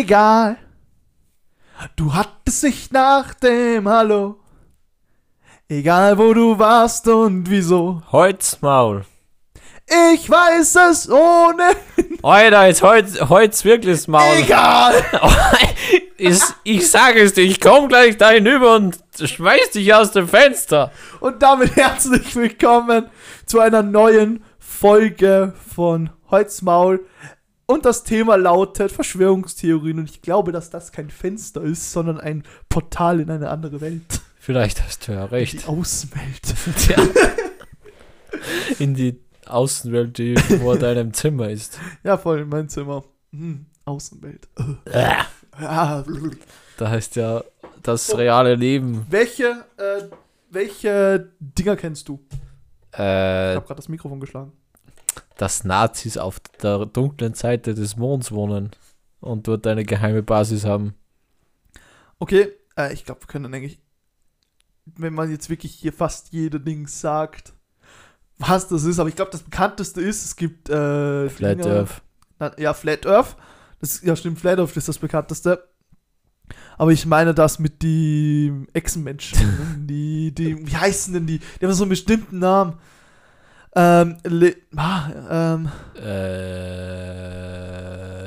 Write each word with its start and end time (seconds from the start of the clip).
egal. 0.00 0.56
Du 1.96 2.14
hattest 2.14 2.64
nicht 2.64 2.92
nach 2.92 3.34
dem 3.34 3.88
Hallo. 3.88 4.36
Egal 5.68 6.16
wo 6.18 6.32
du 6.32 6.58
warst 6.58 7.08
und 7.08 7.50
wieso. 7.50 8.02
Holzmaul. 8.12 9.04
Ich 10.14 10.28
weiß 10.28 10.76
es 10.90 11.10
ohne. 11.10 11.64
Alter, 12.22 12.66
jetzt 12.66 12.82
heute 12.82 13.28
heut's 13.28 13.64
wirklich 13.64 13.96
das 13.96 14.08
Maul. 14.08 14.36
Egal. 14.38 14.94
ich, 16.16 16.40
ich 16.64 16.90
sage 16.90 17.20
es 17.20 17.34
dir, 17.34 17.42
ich 17.42 17.60
komm 17.60 17.88
gleich 17.88 18.16
da 18.16 18.30
hinüber 18.30 18.74
und 18.74 18.98
schmeiß 19.20 19.70
dich 19.70 19.94
aus 19.94 20.10
dem 20.12 20.28
Fenster. 20.28 20.90
Und 21.20 21.42
damit 21.42 21.76
herzlich 21.76 22.34
willkommen 22.34 23.10
zu 23.44 23.60
einer 23.60 23.82
neuen 23.82 24.44
Folge 24.58 25.54
von 25.74 26.10
Holzmaul. 26.30 27.06
Und 27.66 27.84
das 27.84 28.04
Thema 28.04 28.36
lautet 28.36 28.92
Verschwörungstheorien. 28.92 29.98
Und 29.98 30.08
ich 30.10 30.22
glaube, 30.22 30.52
dass 30.52 30.70
das 30.70 30.92
kein 30.92 31.10
Fenster 31.10 31.62
ist, 31.62 31.90
sondern 31.92 32.20
ein 32.20 32.44
Portal 32.68 33.20
in 33.20 33.30
eine 33.30 33.50
andere 33.50 33.80
Welt. 33.80 34.20
Vielleicht 34.38 34.82
hast 34.84 35.08
du 35.08 35.12
ja 35.12 35.26
Die 35.26 35.34
recht. 35.34 35.68
Außenwelt. 35.68 36.54
Ja. 36.88 36.96
In 38.78 38.94
die 38.94 39.18
Außenwelt, 39.46 40.18
die 40.18 40.36
vor 40.36 40.76
deinem 40.78 41.12
Zimmer 41.12 41.48
ist. 41.50 41.78
Ja, 42.04 42.16
voll 42.18 42.40
in 42.40 42.48
mein 42.48 42.68
Zimmer. 42.68 43.02
Hm, 43.32 43.66
Außenwelt. 43.84 44.48
Äh, 44.84 45.14
Ah, 45.58 46.04
Da 46.76 46.90
heißt 46.90 47.16
ja 47.16 47.42
das 47.82 48.14
reale 48.16 48.54
Leben. 48.56 49.06
welche, 49.08 49.64
äh, 49.78 50.02
welche 50.50 51.30
Dinger 51.40 51.76
kennst 51.76 52.08
du? 52.08 52.20
Ich 52.92 52.98
Äh, 52.98 53.54
habe 53.54 53.66
gerade 53.66 53.76
das 53.76 53.88
Mikrofon 53.88 54.20
geschlagen. 54.20 54.52
dass 55.38 55.64
Nazis 55.64 56.18
auf 56.18 56.40
der 56.62 56.86
dunklen 56.86 57.34
Seite 57.34 57.74
des 57.74 57.96
Monds 57.96 58.32
wohnen 58.32 58.70
und 59.20 59.48
dort 59.48 59.66
eine 59.66 59.84
geheime 59.84 60.22
Basis 60.22 60.64
haben. 60.64 60.94
Okay, 62.18 62.48
äh, 62.76 62.92
ich 62.92 63.04
glaube, 63.04 63.22
wir 63.22 63.26
können 63.26 63.52
eigentlich, 63.52 63.78
wenn 64.84 65.14
man 65.14 65.30
jetzt 65.30 65.50
wirklich 65.50 65.74
hier 65.74 65.92
fast 65.92 66.32
jede 66.32 66.60
Ding 66.60 66.86
sagt, 66.86 67.52
was 68.38 68.68
das 68.68 68.84
ist, 68.84 68.98
aber 68.98 69.08
ich 69.08 69.16
glaube, 69.16 69.30
das 69.30 69.42
bekannteste 69.42 70.00
ist, 70.00 70.24
es 70.24 70.36
gibt 70.36 70.68
äh, 70.68 71.28
Flat 71.28 71.58
Dinger- 71.58 71.80
Earth. 71.80 72.02
Na, 72.38 72.52
ja, 72.58 72.74
Flat 72.74 73.06
Earth. 73.06 73.36
Das, 73.80 74.02
ja, 74.02 74.14
stimmt, 74.14 74.38
Flat 74.38 74.58
Earth 74.58 74.76
ist 74.76 74.88
das 74.88 74.98
bekannteste. 74.98 75.66
Aber 76.78 76.92
ich 76.92 77.06
meine 77.06 77.34
das 77.34 77.58
mit 77.58 77.82
den 77.82 78.68
Echsenmenschen. 78.72 79.86
die, 79.86 80.32
die, 80.32 80.66
wie 80.66 80.76
heißen 80.76 81.14
denn 81.14 81.26
die? 81.26 81.38
Die 81.38 81.64
haben 81.64 81.72
so 81.72 81.84
einen 81.84 81.90
bestimmten 81.90 82.38
Namen. 82.38 82.74
Ähm, 83.78 84.16
ah, 84.76 85.54
ähm, 85.54 85.68
Äh, 86.02 87.26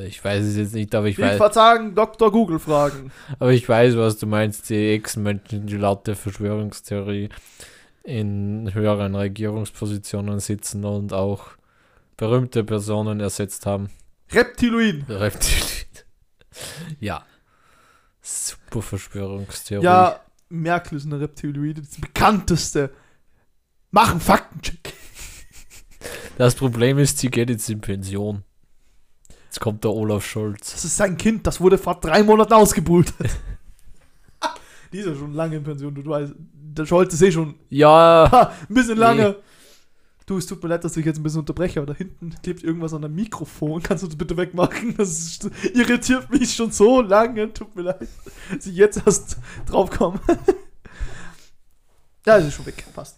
ich 0.05 0.23
weiß 0.23 0.45
es 0.45 0.55
jetzt 0.57 0.75
nicht, 0.75 0.93
aber 0.93 1.07
ich 1.07 1.17
ich 1.17 1.25
weiß, 1.25 1.39
würde 1.39 1.55
sagen, 1.55 1.95
Dr. 1.95 2.31
Google 2.31 2.59
fragen. 2.59 3.11
aber 3.39 3.51
ich 3.51 3.67
weiß, 3.67 3.97
was 3.97 4.19
du 4.19 4.27
meinst. 4.27 4.69
Die 4.69 4.93
Ex-Menschen, 4.93 5.65
die 5.65 5.77
laut 5.77 6.05
der 6.05 6.15
Verschwörungstheorie 6.15 7.29
in 8.03 8.71
höheren 8.73 9.15
Regierungspositionen 9.15 10.39
sitzen 10.39 10.85
und 10.85 11.13
auch 11.13 11.47
berühmte 12.15 12.63
Personen 12.63 13.19
ersetzt 13.19 13.65
haben. 13.65 13.89
Reptiloiden. 14.31 15.05
Reptilien. 15.09 15.65
Ja. 16.99 17.23
Super 18.21 18.81
Verschwörungstheorie. 18.81 19.85
Ja, 19.85 20.19
Merkel 20.49 20.97
ist 20.97 21.05
eine 21.05 21.21
Reptiloide, 21.21 21.81
das 21.81 22.01
bekannteste. 22.01 22.89
Machen 23.91 24.19
Faktencheck. 24.19 24.88
Das 26.39 26.55
Problem 26.55 26.97
ist, 26.99 27.17
sie 27.17 27.29
geht 27.29 27.49
jetzt 27.49 27.69
in 27.69 27.81
Pension. 27.81 28.43
Jetzt 29.47 29.59
kommt 29.59 29.83
der 29.83 29.91
Olaf 29.91 30.25
Scholz. 30.25 30.71
Das 30.71 30.85
ist 30.85 30.95
sein 30.95 31.17
Kind, 31.17 31.45
das 31.45 31.59
wurde 31.59 31.77
vor 31.77 31.99
drei 31.99 32.23
Monaten 32.23 32.53
ausgebrütet. 32.53 33.13
Die 34.93 34.99
ist 34.99 35.07
ja 35.07 35.15
schon 35.15 35.33
lange 35.33 35.57
in 35.57 35.65
Pension, 35.65 35.93
du, 35.93 36.01
du 36.01 36.11
weißt. 36.11 36.33
Der 36.37 36.85
Scholz 36.85 37.13
ist 37.13 37.23
eh 37.23 37.31
schon 37.33 37.55
Ja, 37.67 38.29
ha, 38.31 38.53
ein 38.69 38.73
bisschen 38.73 38.97
lange. 38.97 39.35
Du, 40.25 40.37
es 40.37 40.45
tut 40.45 40.63
mir 40.63 40.69
leid, 40.69 40.85
dass 40.85 40.95
ich 40.95 41.05
jetzt 41.05 41.17
ein 41.17 41.23
bisschen 41.23 41.41
unterbreche, 41.41 41.81
aber 41.81 41.91
da 41.91 41.97
hinten 41.97 42.33
klebt 42.41 42.63
irgendwas 42.63 42.93
an 42.93 43.01
dem 43.01 43.15
Mikrofon. 43.15 43.83
Kannst 43.83 44.03
du 44.03 44.07
das 44.07 44.15
bitte 44.15 44.37
wegmachen? 44.37 44.95
Das 44.95 45.09
ist, 45.09 45.51
irritiert 45.73 46.31
mich 46.31 46.55
schon 46.55 46.71
so 46.71 47.01
lange. 47.01 47.51
Tut 47.51 47.75
mir 47.75 47.81
leid, 47.81 48.07
dass 48.55 48.65
ich 48.65 48.77
jetzt 48.77 49.05
erst 49.05 49.39
drauf 49.65 49.89
komme. 49.89 50.21
ja, 52.25 52.37
es 52.37 52.45
ist 52.45 52.53
schon 52.53 52.65
weg. 52.65 52.85
Passt. 52.95 53.17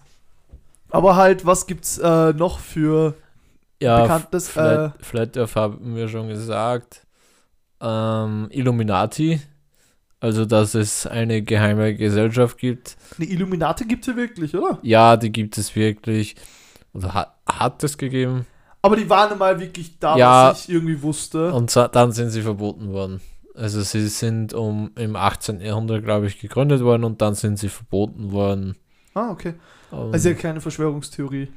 Aber 0.91 1.15
halt, 1.15 1.45
was 1.45 1.67
gibt's 1.67 1.97
äh, 1.97 2.33
noch 2.33 2.59
für 2.59 3.15
ja 3.81 4.01
bekanntes? 4.01 4.55
Äh, 4.55 4.89
Flat, 4.99 5.37
Earth 5.37 5.55
haben 5.55 5.95
wir 5.95 6.07
schon 6.07 6.27
gesagt. 6.27 7.05
Ähm, 7.81 8.47
Illuminati. 8.51 9.41
Also, 10.19 10.45
dass 10.45 10.75
es 10.75 11.07
eine 11.07 11.41
geheime 11.41 11.95
Gesellschaft 11.95 12.57
gibt. 12.59 12.95
eine 13.17 13.27
Illuminati 13.27 13.85
gibt's 13.85 14.05
ja 14.05 14.15
wirklich, 14.15 14.55
oder? 14.55 14.77
Ja, 14.83 15.17
die 15.17 15.31
gibt 15.31 15.57
es 15.57 15.75
wirklich. 15.75 16.35
Oder 16.93 17.13
hat, 17.15 17.35
hat 17.47 17.83
es 17.83 17.97
gegeben. 17.97 18.45
Aber 18.83 18.95
die 18.95 19.09
waren 19.09 19.35
mal 19.39 19.59
wirklich 19.59 19.97
da, 19.99 20.15
Ja. 20.17 20.51
was 20.51 20.65
ich 20.67 20.75
irgendwie 20.75 21.01
wusste. 21.01 21.51
Und 21.53 21.75
dann 21.75 22.11
sind 22.11 22.29
sie 22.29 22.41
verboten 22.43 22.91
worden. 22.91 23.19
Also, 23.55 23.81
sie 23.81 24.07
sind 24.07 24.53
um 24.53 24.91
im 24.95 25.15
18. 25.15 25.59
Jahrhundert, 25.61 26.03
glaube 26.03 26.27
ich, 26.27 26.39
gegründet 26.39 26.81
worden 26.81 27.03
und 27.03 27.21
dann 27.21 27.33
sind 27.33 27.57
sie 27.57 27.69
verboten 27.69 28.31
worden. 28.31 28.75
Ah, 29.13 29.31
okay. 29.31 29.55
Und 29.91 30.13
Also 30.13 30.29
ja 30.29 30.35
keine 30.35 30.61
Verschwörungstheorie. 30.61 31.49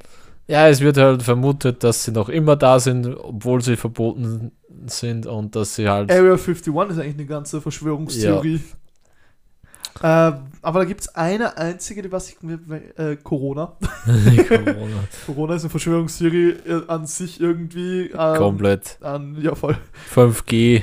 Ja, 0.46 0.68
es 0.68 0.80
wird 0.80 0.98
halt 0.98 1.22
vermutet, 1.22 1.82
dass 1.82 2.04
sie 2.04 2.12
noch 2.12 2.28
immer 2.28 2.56
da 2.56 2.78
sind, 2.78 3.06
obwohl 3.06 3.62
sie 3.62 3.76
verboten 3.76 4.52
sind 4.86 5.26
und 5.26 5.56
dass 5.56 5.74
sie 5.74 5.88
halt. 5.88 6.10
Area 6.10 6.34
51 6.34 6.66
ist 6.66 6.98
eigentlich 6.98 7.14
eine 7.14 7.26
ganze 7.26 7.60
Verschwörungstheorie. 7.60 8.60
Ähm, 10.02 10.34
aber 10.60 10.80
da 10.80 10.84
gibt 10.84 11.02
es 11.02 11.14
eine 11.14 11.56
einzige, 11.56 12.02
die 12.02 12.10
was 12.10 12.28
ich 12.28 12.42
mir. 12.42 12.58
Äh, 12.96 13.16
Corona. 13.22 13.76
Corona. 14.04 15.04
Corona 15.24 15.54
ist 15.54 15.62
eine 15.62 15.70
Verschwörungstheorie 15.70 16.50
äh, 16.66 16.82
an 16.88 17.06
sich 17.06 17.40
irgendwie. 17.40 18.10
Ähm, 18.10 18.36
Komplett. 18.36 18.98
An, 19.00 19.38
ja, 19.40 19.54
voll. 19.54 19.78
5G. 20.14 20.82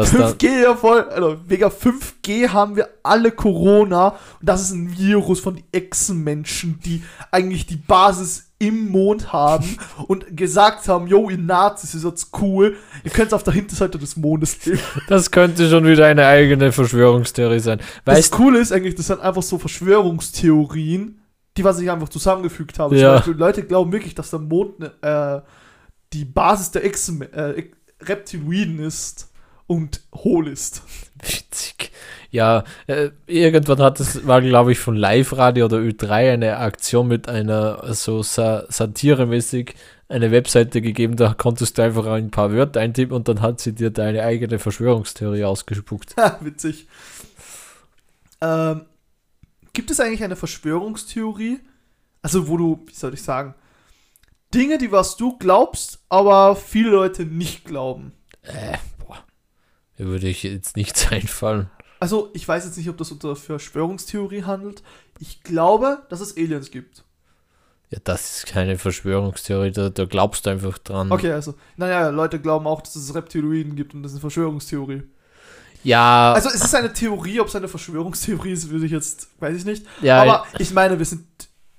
Das 0.00 0.12
dann, 0.12 0.32
5G, 0.32 0.62
ja, 0.62 0.74
voll. 0.74 1.02
Also, 1.02 1.36
wegen 1.46 1.64
5G 1.64 2.48
haben 2.48 2.76
wir 2.76 2.88
alle 3.02 3.30
Corona. 3.30 4.08
Und 4.08 4.48
das 4.48 4.62
ist 4.62 4.72
ein 4.72 4.96
Virus 4.96 5.40
von 5.40 5.56
den 5.56 5.64
Echsenmenschen, 5.72 6.80
die 6.84 7.02
eigentlich 7.30 7.66
die 7.66 7.76
Basis 7.76 8.46
im 8.58 8.90
Mond 8.90 9.32
haben 9.32 9.78
und 10.08 10.36
gesagt 10.36 10.88
haben: 10.88 11.06
Yo, 11.06 11.28
ihr 11.30 11.38
Nazis, 11.38 11.94
ist 11.94 12.04
jetzt 12.04 12.30
cool. 12.40 12.76
Ihr 13.04 13.10
könnt 13.10 13.32
auf 13.34 13.42
der 13.42 13.54
Hinterseite 13.54 13.98
des 13.98 14.16
Mondes 14.16 14.64
leben. 14.64 14.80
das 15.08 15.30
könnte 15.30 15.68
schon 15.68 15.86
wieder 15.86 16.06
eine 16.06 16.26
eigene 16.26 16.72
Verschwörungstheorie 16.72 17.60
sein. 17.60 17.80
Das 18.04 18.18
Weißt 18.18 18.32
Coole 18.32 18.58
ist 18.58 18.72
eigentlich, 18.72 18.94
das 18.94 19.06
sind 19.06 19.20
einfach 19.20 19.42
so 19.42 19.58
Verschwörungstheorien, 19.58 21.20
die 21.56 21.64
was 21.64 21.80
ich 21.80 21.90
einfach 21.90 22.08
zusammengefügt 22.08 22.78
habe. 22.78 22.96
Ja. 22.96 23.16
Beispiel, 23.16 23.34
Leute 23.34 23.62
glauben 23.62 23.92
wirklich, 23.92 24.14
dass 24.14 24.30
der 24.30 24.40
Mond 24.40 24.74
äh, 25.02 25.40
die 26.12 26.24
Basis 26.24 26.70
der 26.70 26.84
Echsen, 26.84 27.20
äh, 27.32 27.64
Reptiloiden 28.00 28.78
ist 28.80 29.30
und 29.66 30.00
hohl 30.14 30.48
ist. 30.48 30.82
Witzig. 31.20 31.90
Ja, 32.30 32.64
äh, 32.86 33.10
irgendwann 33.26 33.78
hat 33.78 34.00
es, 34.00 34.26
war 34.26 34.42
glaube 34.42 34.72
ich 34.72 34.78
von 34.78 34.96
Live 34.96 35.32
Radio 35.36 35.66
oder 35.66 35.78
Ö3 35.78 36.34
eine 36.34 36.58
Aktion 36.58 37.08
mit 37.08 37.28
einer 37.28 37.94
so 37.94 38.22
sa 38.22 38.64
satiremäßig 38.68 39.74
eine 40.08 40.30
Webseite 40.30 40.82
gegeben, 40.82 41.16
da 41.16 41.34
konntest 41.34 41.78
du 41.78 41.82
einfach 41.82 42.06
ein 42.06 42.30
paar 42.30 42.52
Wörter 42.52 42.80
eintippen 42.80 43.16
und 43.16 43.26
dann 43.28 43.40
hat 43.40 43.60
sie 43.60 43.72
dir 43.72 43.90
deine 43.90 44.22
eigene 44.22 44.58
Verschwörungstheorie 44.58 45.44
ausgespuckt. 45.44 46.14
Witzig. 46.40 46.86
Ähm, 48.40 48.82
gibt 49.72 49.90
es 49.90 49.98
eigentlich 49.98 50.22
eine 50.22 50.36
Verschwörungstheorie? 50.36 51.58
Also, 52.22 52.48
wo 52.48 52.56
du, 52.56 52.80
wie 52.86 52.94
soll 52.94 53.14
ich 53.14 53.22
sagen, 53.22 53.54
Dinge, 54.54 54.78
die 54.78 54.92
was 54.92 55.16
du 55.16 55.36
glaubst, 55.38 55.98
aber 56.08 56.54
viele 56.54 56.90
Leute 56.90 57.24
nicht 57.24 57.64
glauben. 57.64 58.12
Äh, 58.42 58.78
würde 59.98 60.28
ich 60.28 60.42
jetzt 60.42 60.76
nichts 60.76 61.06
einfallen. 61.10 61.70
Also, 61.98 62.30
ich 62.34 62.46
weiß 62.46 62.64
jetzt 62.66 62.76
nicht, 62.76 62.88
ob 62.88 62.98
das 62.98 63.10
unter 63.10 63.34
Verschwörungstheorie 63.36 64.42
handelt. 64.44 64.82
Ich 65.18 65.42
glaube, 65.42 66.02
dass 66.10 66.20
es 66.20 66.36
Aliens 66.36 66.70
gibt. 66.70 67.04
Ja, 67.90 67.98
das 68.02 68.38
ist 68.38 68.46
keine 68.46 68.76
Verschwörungstheorie, 68.78 69.70
da, 69.70 69.90
da 69.90 70.04
glaubst 70.04 70.44
du 70.44 70.50
einfach 70.50 70.76
dran. 70.78 71.10
Okay, 71.12 71.32
also, 71.32 71.54
naja, 71.76 72.08
Leute 72.10 72.40
glauben 72.40 72.66
auch, 72.66 72.82
dass 72.82 72.96
es 72.96 73.14
Reptiloiden 73.14 73.76
gibt 73.76 73.94
und 73.94 74.02
das 74.02 74.10
ist 74.12 74.16
eine 74.16 74.20
Verschwörungstheorie. 74.22 75.04
Ja, 75.84 76.32
Also, 76.32 76.48
es 76.48 76.64
ist 76.64 76.74
eine 76.74 76.92
Theorie, 76.92 77.38
ob 77.40 77.46
es 77.46 77.54
eine 77.54 77.68
Verschwörungstheorie 77.68 78.50
ist, 78.50 78.70
würde 78.70 78.86
ich 78.86 78.92
jetzt, 78.92 79.28
weiß 79.38 79.56
ich 79.56 79.64
nicht. 79.64 79.86
ja 80.02 80.20
Aber 80.20 80.46
ich 80.58 80.72
meine, 80.72 80.98
wir 80.98 81.06
sind 81.06 81.24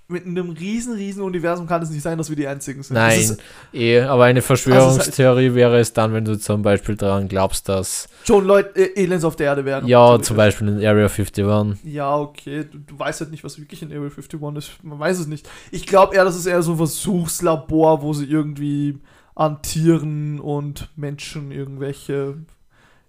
mit 0.09 0.25
einem 0.25 0.51
riesen, 0.51 0.94
riesen 0.94 1.21
Universum 1.21 1.68
kann 1.68 1.81
es 1.81 1.89
nicht 1.89 2.01
sein, 2.01 2.18
dass 2.18 2.30
wir 2.30 2.36
die 2.36 2.48
Einzigen 2.48 2.81
sind. 2.81 2.95
Nein, 2.95 3.19
ist 3.19 3.42
eh, 3.74 4.01
aber 4.01 4.25
eine 4.25 4.42
Verschwörungstheorie 4.42 5.54
wäre 5.54 5.80
es 5.80 5.92
dann, 5.92 6.13
wenn 6.13 6.24
du 6.24 6.39
zum 6.39 6.62
Beispiel 6.62 6.95
daran 6.95 7.27
glaubst, 7.27 7.68
dass, 7.68 8.07
schon 8.25 8.45
Leute, 8.45 8.80
äh, 8.80 9.04
Aliens 9.04 9.25
auf 9.25 9.36
der 9.36 9.48
Erde 9.48 9.65
werden. 9.65 9.88
ja, 9.88 10.19
zum 10.21 10.38
Beispiel 10.38 10.69
in 10.69 10.75
Area 10.75 11.07
51, 11.07 11.45
Ja, 11.83 12.15
okay. 12.18 12.65
Du, 12.71 12.77
du 12.80 12.98
weißt 12.98 13.21
halt 13.21 13.31
nicht, 13.31 13.44
was 13.44 13.59
wirklich 13.59 13.81
in 13.81 13.89
Area 13.89 14.04
51 14.04 14.39
ist. 14.56 14.83
Man 14.83 14.98
weiß 15.00 15.19
es 15.19 15.27
nicht. 15.27 15.50
Ich 15.71 15.86
glaube 15.86 16.15
eher, 16.15 16.24
das 16.24 16.38
ist 16.38 16.45
eher 16.45 16.62
so 16.62 16.71
ein 16.71 16.77
Versuchslabor, 16.77 18.01
wo 18.01 18.13
sie 18.13 18.25
irgendwie 18.25 19.00
an 19.36 19.62
Tieren 19.62 20.39
und 20.39 20.89
Menschen 20.95 21.51
irgendwelche 21.51 22.38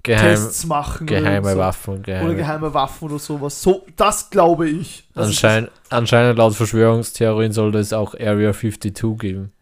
Geheim, 0.09 0.35
Tests 0.35 0.67
machen. 0.67 1.07
geheime 1.07 1.41
oder 1.41 1.53
so. 1.53 1.59
Waffen. 1.59 2.03
Geheime. 2.03 2.27
Oder 2.27 2.35
geheime 2.35 2.75
Waffen 2.75 3.09
oder 3.09 3.19
sowas. 3.19 3.63
So, 3.63 3.85
das 3.97 4.29
glaube 4.31 4.69
ich. 4.69 5.05
Das 5.15 5.29
Anschein, 5.29 5.69
anscheinend 5.91 6.39
laut 6.39 6.55
Verschwörungstheorien 6.55 7.53
sollte 7.53 7.79
es 7.79 7.93
auch 7.93 8.15
Area 8.15 8.53
52 8.53 9.19
geben. 9.19 9.53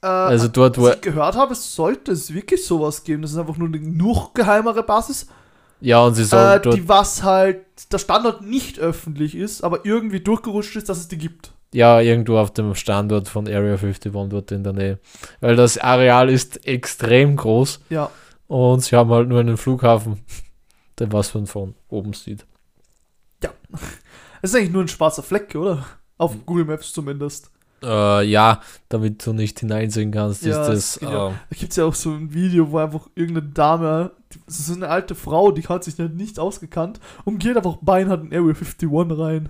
das. 0.00 0.08
Äh, 0.10 0.12
Also 0.12 0.48
dort, 0.48 0.78
wo. 0.78 0.88
ich 0.88 1.00
gehört 1.00 1.34
habe, 1.36 1.54
sollte 1.54 2.12
es 2.12 2.32
wirklich 2.32 2.64
sowas 2.64 3.02
geben. 3.04 3.22
Das 3.22 3.32
ist 3.32 3.38
einfach 3.38 3.56
nur 3.56 3.68
eine 3.68 3.78
noch 3.80 4.32
geheimere 4.34 4.82
Basis, 4.82 5.26
Ja, 5.80 6.00
und 6.04 6.14
sie 6.14 6.24
sollen 6.24 6.58
äh, 6.58 6.60
dort. 6.60 6.76
die 6.76 6.88
was 6.88 7.22
halt 7.22 7.58
der 7.92 7.98
Standort 7.98 8.42
nicht 8.42 8.78
öffentlich 8.78 9.34
ist, 9.34 9.62
aber 9.64 9.84
irgendwie 9.84 10.20
durchgerutscht 10.20 10.76
ist, 10.76 10.88
dass 10.88 10.98
es 10.98 11.08
die 11.08 11.18
gibt. 11.18 11.52
Ja, 11.74 12.00
irgendwo 12.00 12.38
auf 12.38 12.52
dem 12.52 12.74
Standort 12.74 13.28
von 13.28 13.46
Area 13.48 13.74
51 13.74 14.10
dort 14.12 14.50
in 14.52 14.62
der 14.64 14.72
Nähe. 14.72 14.98
Weil 15.40 15.56
das 15.56 15.76
Areal 15.76 16.30
ist 16.30 16.66
extrem 16.66 17.36
groß 17.36 17.80
Ja. 17.90 18.08
Und 18.48 18.80
sie 18.80 18.96
haben 18.96 19.10
halt 19.10 19.28
nur 19.28 19.40
einen 19.40 19.56
Flughafen, 19.56 20.20
den 20.98 21.12
was 21.12 21.34
man 21.34 21.46
von 21.46 21.74
oben 21.88 22.12
sieht. 22.12 22.46
Es 24.42 24.50
ist 24.50 24.56
eigentlich 24.56 24.70
nur 24.72 24.82
ein 24.82 24.88
schwarzer 24.88 25.22
Fleck, 25.22 25.54
oder? 25.56 25.84
Auf 26.18 26.34
Google 26.44 26.66
Maps 26.66 26.92
zumindest. 26.92 27.50
Äh, 27.82 28.24
ja, 28.24 28.60
damit 28.88 29.26
du 29.26 29.32
nicht 29.32 29.58
hineinsehen 29.60 30.10
kannst, 30.10 30.44
Ja, 30.44 30.62
ist 30.62 30.98
das 30.98 31.00
ja. 31.00 31.28
äh, 31.28 31.32
Da 31.50 31.56
gibt 31.56 31.70
es 31.72 31.76
ja 31.76 31.84
auch 31.84 31.94
so 31.94 32.10
ein 32.10 32.32
Video, 32.32 32.70
wo 32.70 32.78
einfach 32.78 33.08
irgendeine 33.14 33.48
Dame, 33.48 34.12
das 34.46 34.60
ist 34.60 34.70
eine 34.70 34.88
alte 34.88 35.14
Frau, 35.14 35.52
die 35.52 35.62
hat 35.62 35.84
sich 35.84 35.98
nicht 35.98 36.38
ausgekannt 36.38 37.00
und 37.24 37.38
geht 37.38 37.56
einfach 37.56 37.78
Bein 37.80 38.08
hat 38.08 38.22
in 38.22 38.32
Area 38.32 38.54
51 38.54 38.88
rein. 38.92 39.48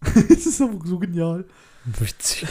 das 0.00 0.46
ist 0.46 0.60
einfach 0.60 0.84
so 0.84 0.98
genial. 0.98 1.44
witzig. 1.84 2.48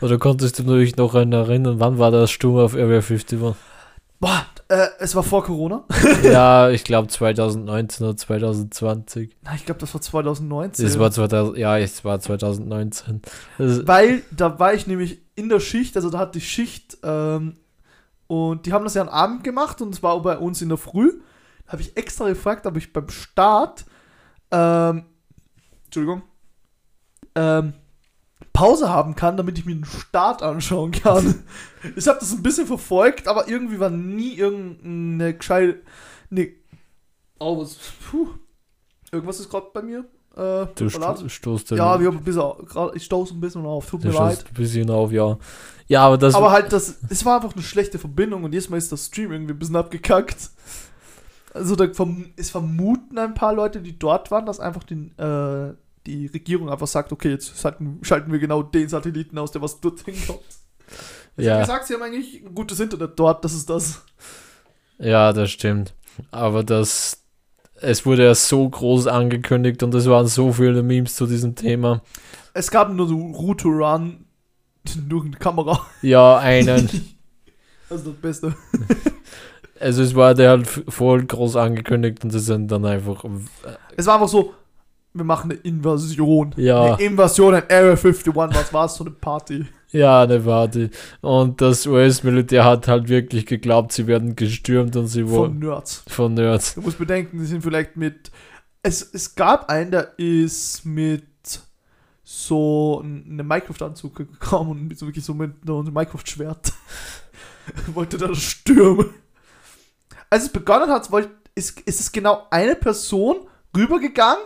Oder 0.00 0.18
konntest 0.18 0.58
du 0.58 0.78
dich 0.78 0.96
noch 0.96 1.14
erinnern, 1.14 1.80
wann 1.80 1.98
war 1.98 2.10
das 2.10 2.30
Sturm 2.30 2.56
auf 2.58 2.74
Area 2.74 2.96
51? 2.96 3.38
Boah, 4.22 4.46
äh, 4.68 4.86
es 5.00 5.16
war 5.16 5.24
vor 5.24 5.42
Corona. 5.42 5.84
ja, 6.22 6.70
ich 6.70 6.84
glaube 6.84 7.08
2019 7.08 8.06
oder 8.06 8.16
2020. 8.16 9.36
Nein, 9.42 9.56
ich 9.56 9.66
glaube, 9.66 9.80
das 9.80 9.92
war 9.94 10.00
2019. 10.00 10.86
Es 10.86 10.96
war 10.96 11.10
2000, 11.10 11.58
ja, 11.58 11.76
es 11.76 12.04
war 12.04 12.20
2019. 12.20 13.20
Das, 13.58 13.84
Weil 13.84 14.22
da 14.30 14.60
war 14.60 14.74
ich 14.74 14.86
nämlich 14.86 15.22
in 15.34 15.48
der 15.48 15.58
Schicht, 15.58 15.96
also 15.96 16.08
da 16.08 16.20
hat 16.20 16.36
die 16.36 16.40
Schicht 16.40 16.98
ähm, 17.02 17.56
und 18.28 18.64
die 18.64 18.72
haben 18.72 18.84
das 18.84 18.94
ja 18.94 19.02
am 19.02 19.08
Abend 19.08 19.42
gemacht 19.42 19.82
und 19.82 19.92
es 19.92 20.04
war 20.04 20.22
bei 20.22 20.38
uns 20.38 20.62
in 20.62 20.68
der 20.68 20.78
Früh. 20.78 21.20
Da 21.66 21.72
habe 21.72 21.82
ich 21.82 21.96
extra 21.96 22.28
gefragt, 22.28 22.64
ob 22.64 22.76
ich 22.76 22.92
beim 22.92 23.08
Start, 23.08 23.84
ähm, 24.52 25.02
Entschuldigung, 25.86 26.22
ähm, 27.34 27.72
Pause 28.62 28.88
haben 28.90 29.14
kann, 29.16 29.36
damit 29.36 29.58
ich 29.58 29.64
mir 29.64 29.74
den 29.74 29.84
Start 29.84 30.42
anschauen 30.42 30.92
kann. 30.92 31.42
ich 31.96 32.06
habe 32.06 32.20
das 32.20 32.32
ein 32.32 32.42
bisschen 32.42 32.66
verfolgt, 32.66 33.26
aber 33.26 33.48
irgendwie 33.48 33.80
war 33.80 33.90
nie 33.90 34.34
irgendeine 34.34 35.34
gescheite. 35.34 35.80
Nee. 36.30 36.54
Oh, 37.40 37.60
was. 37.60 37.76
Puh. 38.10 38.28
Irgendwas 39.10 39.40
ist 39.40 39.50
gerade 39.50 39.66
bei 39.74 39.82
mir. 39.82 40.04
Äh, 40.36 40.66
du 40.76 40.88
sto 40.88 41.28
stoßt 41.28 41.72
ja, 41.72 42.00
wir 42.00 42.06
haben 42.06 42.18
ein 42.18 42.24
bisschen, 42.24 42.50
grad- 42.66 42.96
ich 42.96 43.04
stoße 43.04 43.34
ein 43.34 43.40
bisschen 43.40 43.66
auf, 43.66 43.90
tut 43.90 44.02
du 44.04 44.08
mir 44.08 44.14
leid. 44.14 44.44
ein 44.48 44.54
bisschen 44.54 44.88
auf, 44.88 45.12
ja. 45.12 45.36
Ja, 45.88 46.06
aber 46.06 46.16
das 46.16 46.34
Aber 46.34 46.52
halt, 46.52 46.72
das, 46.72 47.00
es 47.10 47.24
war 47.24 47.36
einfach 47.36 47.52
eine 47.52 47.62
schlechte 47.62 47.98
Verbindung 47.98 48.44
und 48.44 48.52
jedes 48.52 48.70
Mal 48.70 48.78
ist 48.78 48.90
das 48.92 49.06
Stream 49.06 49.32
irgendwie 49.32 49.52
ein 49.52 49.58
bisschen 49.58 49.76
abgekackt. 49.76 50.50
Also 51.52 51.76
da 51.76 51.92
verm 51.92 52.30
es 52.36 52.48
vermuten 52.48 53.18
ein 53.18 53.34
paar 53.34 53.52
Leute, 53.52 53.80
die 53.82 53.98
dort 53.98 54.30
waren, 54.30 54.46
dass 54.46 54.58
einfach 54.58 54.84
den, 54.84 55.10
äh, 55.18 55.74
die 56.06 56.26
Regierung 56.26 56.68
einfach 56.70 56.86
sagt, 56.86 57.12
okay, 57.12 57.30
jetzt 57.30 57.58
schalten, 57.58 58.00
schalten 58.02 58.32
wir 58.32 58.38
genau 58.38 58.62
den 58.62 58.88
Satelliten 58.88 59.38
aus, 59.38 59.50
der 59.52 59.62
was 59.62 59.80
dorthin 59.80 60.14
kommt. 60.26 60.40
Ich 61.36 61.44
Ja. 61.46 61.52
habe 61.54 61.62
gesagt, 61.62 61.86
sie 61.86 61.94
haben 61.94 62.02
eigentlich 62.02 62.42
ein 62.44 62.54
gutes 62.54 62.80
Internet 62.80 63.12
dort, 63.18 63.44
das 63.44 63.54
ist 63.54 63.68
das. 63.70 64.02
Ja, 64.98 65.32
das 65.32 65.50
stimmt. 65.50 65.94
Aber 66.30 66.62
das, 66.62 67.22
es 67.80 68.04
wurde 68.04 68.24
ja 68.24 68.34
so 68.34 68.68
groß 68.68 69.06
angekündigt 69.06 69.82
und 69.82 69.94
es 69.94 70.06
waren 70.08 70.26
so 70.26 70.52
viele 70.52 70.82
Memes 70.82 71.14
zu 71.16 71.26
diesem 71.26 71.54
Thema. 71.54 72.02
Es 72.54 72.70
gab 72.70 72.92
nur 72.92 73.08
so 73.08 73.16
Route 73.16 73.62
to 73.62 73.68
Run 73.70 74.26
durch 75.08 75.24
eine 75.26 75.36
Kamera. 75.36 75.86
Ja, 76.02 76.38
einen. 76.38 76.88
Das 77.88 78.00
ist 78.00 78.06
das 78.06 78.14
Beste. 78.14 78.54
also 79.78 80.02
es 80.02 80.14
war 80.14 80.34
der 80.34 80.48
halt 80.50 80.66
voll 80.66 81.24
groß 81.26 81.56
angekündigt 81.56 82.24
und 82.24 82.30
sie 82.30 82.40
sind 82.40 82.68
dann 82.72 82.86
einfach. 82.86 83.22
äh, 83.24 83.28
Es 83.98 84.06
war 84.06 84.14
einfach 84.14 84.28
so, 84.28 84.54
wir 85.14 85.24
machen 85.24 85.50
eine 85.50 85.60
Invasion. 85.60 86.54
Ja. 86.56 86.94
Eine 86.94 87.02
Invasion 87.02 87.54
in 87.54 87.62
Area 87.62 87.92
51, 87.92 88.34
was 88.34 88.72
war 88.72 88.86
es, 88.86 88.94
so 88.94 89.04
eine 89.04 89.12
Party. 89.12 89.66
Ja, 89.90 90.22
eine 90.22 90.44
Warte. 90.46 90.90
Und 91.20 91.60
das 91.60 91.86
US-Militär 91.86 92.64
hat 92.64 92.88
halt 92.88 93.08
wirklich 93.08 93.44
geglaubt, 93.44 93.92
sie 93.92 94.06
werden 94.06 94.36
gestürmt 94.36 94.96
und 94.96 95.06
sie 95.08 95.22
Von 95.22 95.30
wurden 95.30 95.58
Nerds. 95.58 96.04
von 96.08 96.34
Nerds. 96.34 96.74
Du 96.74 96.80
musst 96.80 96.98
bedenken, 96.98 97.38
die 97.38 97.44
sind 97.44 97.62
vielleicht 97.62 97.96
mit. 97.96 98.30
Es, 98.82 99.02
es 99.12 99.34
gab 99.34 99.68
einen, 99.68 99.90
der 99.90 100.18
ist 100.18 100.84
mit 100.86 101.24
so 102.24 103.00
einem 103.04 103.46
Minecraft-Anzug 103.46 104.16
gekommen 104.16 104.70
und 104.70 104.88
mit 104.88 104.98
so 104.98 105.06
wirklich 105.06 105.24
so 105.24 105.34
mit 105.34 105.52
einem 105.68 105.92
Minecraft-Schwert. 105.92 106.72
wollte 107.94 108.18
da 108.18 108.34
stürmen. 108.34 109.10
Als 110.30 110.44
es 110.44 110.48
begonnen 110.48 110.90
hat, 110.90 111.10
wollte, 111.12 111.30
ist, 111.54 111.78
ist 111.80 112.00
es 112.00 112.12
genau 112.12 112.46
eine 112.50 112.74
Person 112.74 113.36
rübergegangen, 113.76 114.42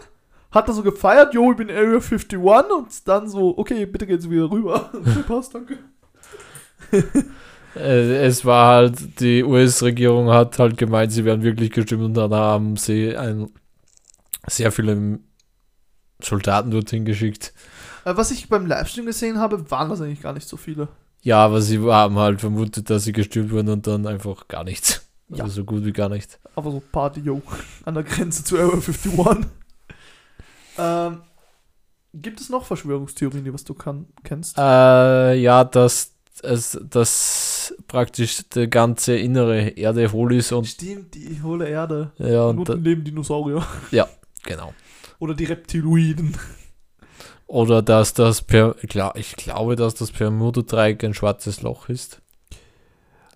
hat 0.56 0.68
da 0.68 0.72
so 0.72 0.82
gefeiert, 0.82 1.34
yo, 1.34 1.52
ich 1.52 1.56
bin 1.56 1.70
Area 1.70 2.00
51 2.00 2.38
und 2.38 2.88
dann 3.08 3.28
so, 3.28 3.56
okay, 3.56 3.86
bitte 3.86 4.06
gehen 4.06 4.20
Sie 4.20 4.30
wieder 4.30 4.50
rüber. 4.50 4.90
Okay, 4.94 5.22
passt, 5.26 5.54
danke. 5.54 5.78
Äh, 7.76 8.24
es 8.24 8.42
war 8.46 8.74
halt, 8.74 9.20
die 9.20 9.44
US-Regierung 9.44 10.30
hat 10.30 10.58
halt 10.58 10.78
gemeint, 10.78 11.12
sie 11.12 11.26
werden 11.26 11.42
wirklich 11.42 11.70
gestürmt 11.70 12.04
und 12.04 12.14
dann 12.14 12.32
haben 12.32 12.76
sie 12.76 13.14
ein, 13.14 13.50
sehr 14.46 14.72
viele 14.72 15.18
Soldaten 16.22 16.70
dorthin 16.70 17.04
geschickt. 17.04 17.52
Äh, 18.06 18.16
Was 18.16 18.30
ich 18.30 18.48
beim 18.48 18.64
Livestream 18.64 19.04
gesehen 19.04 19.38
habe, 19.38 19.70
waren 19.70 19.90
das 19.90 20.00
eigentlich 20.00 20.22
gar 20.22 20.32
nicht 20.32 20.48
so 20.48 20.56
viele. 20.56 20.88
Ja, 21.20 21.44
aber 21.44 21.60
sie 21.60 21.78
haben 21.80 22.16
halt 22.16 22.40
vermutet, 22.40 22.88
dass 22.88 23.04
sie 23.04 23.12
gestürmt 23.12 23.50
wurden 23.50 23.68
und 23.68 23.86
dann 23.86 24.06
einfach 24.06 24.48
gar 24.48 24.64
nichts. 24.64 25.06
Also 25.30 25.42
Ja. 25.42 25.48
so 25.50 25.64
gut 25.64 25.84
wie 25.84 25.92
gar 25.92 26.08
nicht. 26.08 26.38
Aber 26.54 26.70
so 26.70 26.80
Party, 26.92 27.20
yo, 27.20 27.42
an 27.84 27.92
der 27.92 28.04
Grenze 28.04 28.42
zu 28.42 28.56
Area 28.56 28.72
51. 28.72 29.12
ähm, 30.78 31.22
gibt 32.14 32.40
es 32.40 32.48
noch 32.48 32.64
Verschwörungstheorien, 32.64 33.44
die 33.44 33.52
was 33.52 33.64
du 33.64 33.74
kann, 33.74 34.06
kennst? 34.24 34.56
Äh, 34.58 35.34
ja, 35.34 35.64
dass 35.64 36.12
es 36.42 36.78
dass 36.82 37.74
praktisch 37.88 38.48
der 38.50 38.68
ganze 38.68 39.16
innere 39.16 39.68
Erde 39.68 40.12
hohl 40.12 40.34
ist 40.34 40.52
und 40.52 40.66
Stimmt, 40.66 41.14
die 41.14 41.42
hohle 41.42 41.68
Erde. 41.68 42.12
ja 42.18 42.44
Und 42.44 42.58
unten 42.58 42.82
leben 42.82 43.04
Dinosaurier. 43.04 43.66
genau. 44.44 44.74
Oder 45.18 45.34
die 45.34 45.44
Reptiloiden. 45.44 46.36
Oder 47.46 47.80
dass 47.80 48.12
das 48.12 48.42
per 48.42 48.74
ich 49.14 49.36
glaube, 49.36 49.76
dass 49.76 49.94
das 49.94 50.10
Bermuda-Dreieck 50.10 51.04
ein 51.04 51.14
schwarzes 51.14 51.62
Loch 51.62 51.88
ist. 51.88 52.20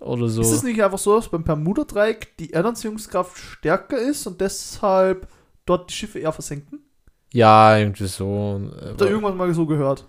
Oder 0.00 0.28
so. 0.28 0.40
Ist 0.40 0.50
es 0.50 0.62
nicht 0.62 0.82
einfach 0.82 0.98
so, 0.98 1.16
dass 1.16 1.28
beim 1.28 1.44
Bermuda-Dreieck 1.44 2.36
die 2.38 2.52
Erdanziehungskraft 2.52 3.38
stärker 3.38 3.98
ist 3.98 4.26
und 4.26 4.40
deshalb 4.40 5.28
dort 5.66 5.90
die 5.90 5.94
Schiffe 5.94 6.18
eher 6.18 6.32
versenken? 6.32 6.80
Ja, 7.32 7.76
irgendwie 7.78 8.06
so. 8.06 8.60
Da 8.96 9.04
irgendwann 9.06 9.36
mal 9.36 9.52
so 9.54 9.66
gehört. 9.66 10.06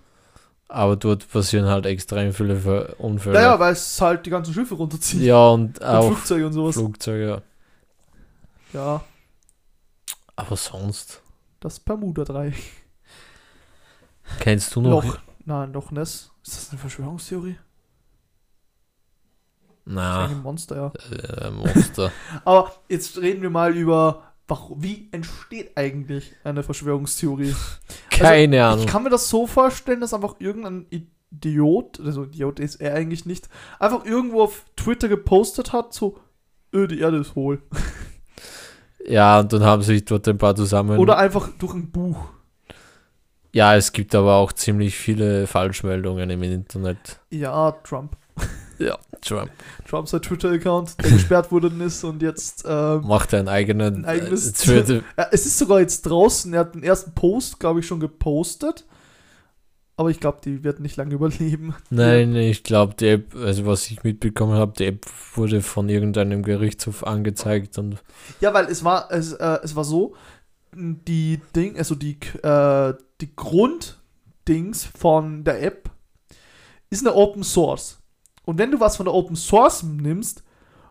aber 0.68 0.96
dort 0.96 1.28
passieren 1.30 1.66
halt 1.66 1.86
extrem 1.86 2.32
viele 2.32 2.94
Unfälle. 2.98 3.34
Naja, 3.34 3.58
weil 3.60 3.72
es 3.74 4.00
halt 4.00 4.26
die 4.26 4.30
ganzen 4.30 4.54
Schiffe 4.54 4.74
runterzieht. 4.74 5.20
ja, 5.22 5.48
und 5.48 5.78
und 5.80 5.84
auch 5.84 6.06
Flugzeuge 6.06 6.46
und 6.46 6.52
sowas. 6.52 6.74
Flugzeuge. 6.74 7.42
Ja, 8.72 9.04
Aber 10.36 10.56
sonst. 10.56 11.22
das 11.60 11.78
Bermuda-Dreieck. 11.80 12.56
Kennst 14.40 14.74
du 14.74 14.80
noch? 14.80 15.04
Loch. 15.04 15.18
Nein, 15.44 15.72
Loch 15.72 15.90
Ness. 15.90 16.30
Ist 16.44 16.56
das 16.56 16.70
eine 16.70 16.78
Verschwörungstheorie? 16.78 17.56
Das 19.84 19.94
ist 19.94 19.94
Na, 19.94 20.24
ein 20.26 20.42
Monster, 20.42 20.76
ja. 20.76 20.92
äh, 21.16 21.50
Monster. 21.50 22.12
Aber 22.44 22.72
jetzt 22.88 23.18
reden 23.18 23.42
wir 23.42 23.50
mal 23.50 23.76
über, 23.76 24.31
warum, 24.48 24.82
wie 24.82 25.08
entsteht 25.12 25.76
eigentlich 25.76 26.34
eine 26.44 26.62
Verschwörungstheorie? 26.62 27.54
Keine 28.10 28.64
Ahnung. 28.64 28.84
Ich 28.84 28.86
kann 28.86 29.02
mir 29.02 29.10
das 29.10 29.28
so 29.28 29.46
vorstellen, 29.46 30.00
dass 30.00 30.14
einfach 30.14 30.36
irgendein 30.38 30.86
Idiot, 30.90 32.00
also 32.00 32.24
Idiot 32.24 32.60
ist 32.60 32.76
er 32.76 32.94
eigentlich 32.94 33.26
nicht, 33.26 33.48
einfach 33.78 34.04
irgendwo 34.04 34.42
auf 34.42 34.64
Twitter 34.76 35.08
gepostet 35.08 35.72
hat, 35.72 35.94
so, 35.94 36.18
öh, 36.74 36.86
die 36.86 37.00
Erde 37.00 37.18
ist 37.18 37.34
hohl. 37.34 37.62
Ja, 39.06 39.40
und 39.40 39.52
dann 39.52 39.64
haben 39.64 39.82
sich 39.82 40.04
dort 40.04 40.28
ein 40.28 40.38
paar 40.38 40.54
zusammen. 40.54 40.98
Oder 40.98 41.18
einfach 41.18 41.48
durch 41.58 41.74
ein 41.74 41.90
Buch. 41.90 42.18
ja, 43.52 43.74
es 43.74 43.92
gibt 43.92 44.14
aber 44.14 44.36
auch 44.36 44.52
ziemlich 44.52 44.96
viele 44.96 45.46
Falschmeldungen 45.46 46.30
im 46.30 46.42
Internet. 46.42 47.20
Ja, 47.30 47.72
Trump. 47.82 48.16
Trump 49.20 49.50
Trump 49.88 50.08
sein 50.08 50.22
Twitter-Account, 50.22 51.02
der 51.02 51.10
gesperrt 51.10 51.52
worden 51.52 51.80
ist 51.80 52.02
und 52.04 52.22
jetzt, 52.22 52.64
ähm, 52.66 53.02
macht 53.06 53.32
einen 53.34 53.48
eigenen 53.48 54.04
Ein 54.04 54.22
eigenes- 54.22 54.48
äh, 54.48 54.52
Twitter. 54.64 54.94
Ja, 55.16 55.26
es 55.30 55.46
ist 55.46 55.58
sogar 55.58 55.80
jetzt 55.80 56.02
draußen. 56.02 56.52
Er 56.54 56.60
hat 56.60 56.74
den 56.74 56.82
ersten 56.82 57.12
Post, 57.14 57.60
glaube 57.60 57.80
ich, 57.80 57.86
schon 57.86 58.00
gepostet. 58.00 58.84
Aber 59.94 60.08
ich 60.10 60.18
glaube, 60.20 60.38
die 60.44 60.64
wird 60.64 60.80
nicht 60.80 60.96
lange 60.96 61.14
überleben. 61.16 61.74
Nein, 61.90 62.34
ich 62.34 62.64
glaube, 62.64 62.94
die 62.94 63.08
App, 63.08 63.34
also 63.36 63.66
was 63.66 63.90
ich 63.90 64.02
mitbekommen 64.02 64.54
habe, 64.54 64.72
die 64.76 64.86
App 64.86 65.06
wurde 65.34 65.60
von 65.60 65.88
irgendeinem 65.88 66.42
Gerichtshof 66.42 67.04
angezeigt 67.06 67.78
und 67.78 68.02
Ja, 68.40 68.52
weil 68.54 68.66
es 68.66 68.82
war, 68.82 69.12
es, 69.12 69.34
äh, 69.34 69.58
es 69.62 69.76
war 69.76 69.84
so, 69.84 70.14
die 70.74 71.40
Ding, 71.54 71.76
also 71.76 71.94
die, 71.94 72.16
äh, 72.42 72.94
die 73.20 73.36
Grunddings 73.36 74.84
von 74.98 75.44
der 75.44 75.62
App 75.62 75.90
ist 76.90 77.06
eine 77.06 77.14
Open 77.14 77.42
Source. 77.44 77.98
Und 78.44 78.58
wenn 78.58 78.70
du 78.70 78.80
was 78.80 78.96
von 78.96 79.06
der 79.06 79.14
Open 79.14 79.36
Source 79.36 79.82
nimmst, 79.82 80.42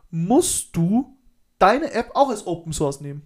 musst 0.10 0.76
du 0.76 1.18
deine 1.60 1.92
App 1.94 2.12
auch 2.14 2.30
als 2.30 2.48
Open 2.48 2.74
Source 2.74 3.02
nehmen. 3.02 3.24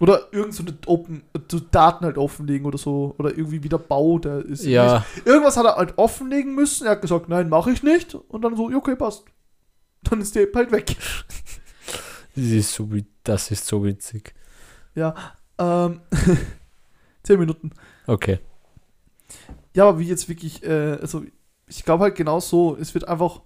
Oder 0.00 0.32
irgend 0.32 0.54
so 0.54 0.62
eine 0.62 0.78
Open, 0.86 1.24
so 1.50 1.58
Daten 1.58 2.04
halt 2.04 2.18
offenlegen 2.18 2.66
oder 2.66 2.78
so. 2.78 3.14
Oder 3.18 3.30
irgendwie 3.36 3.64
wieder 3.64 3.78
Bau, 3.78 4.18
der 4.18 4.44
ist. 4.44 4.64
ja, 4.64 5.04
Irgendwas 5.24 5.56
hat 5.56 5.66
er 5.66 5.76
halt 5.76 5.98
offenlegen 5.98 6.54
müssen. 6.54 6.86
Er 6.86 6.92
hat 6.92 7.02
gesagt, 7.02 7.28
nein, 7.28 7.48
mache 7.48 7.72
ich 7.72 7.82
nicht. 7.82 8.14
Und 8.14 8.42
dann 8.42 8.56
so, 8.56 8.70
okay, 8.74 8.94
passt. 8.94 9.24
Dann 10.04 10.20
ist 10.20 10.34
die 10.34 10.40
App 10.40 10.54
halt 10.54 10.70
weg. 10.70 10.96
das 12.36 12.44
ist 12.44 12.72
so, 12.72 12.88
das 13.24 13.50
ist 13.50 13.66
so 13.66 13.84
witzig. 13.84 14.34
Ja, 14.94 15.14
ähm, 15.58 16.00
10 17.24 17.38
Minuten. 17.40 17.72
Okay. 18.06 18.38
Ja, 19.74 19.88
aber 19.88 19.98
wie 19.98 20.06
jetzt 20.06 20.28
wirklich, 20.28 20.62
äh, 20.64 20.98
also 21.00 21.24
ich 21.68 21.84
glaube 21.84 22.04
halt 22.04 22.16
genau 22.16 22.40
so, 22.40 22.76
es 22.80 22.94
wird 22.94 23.08
einfach 23.08 23.42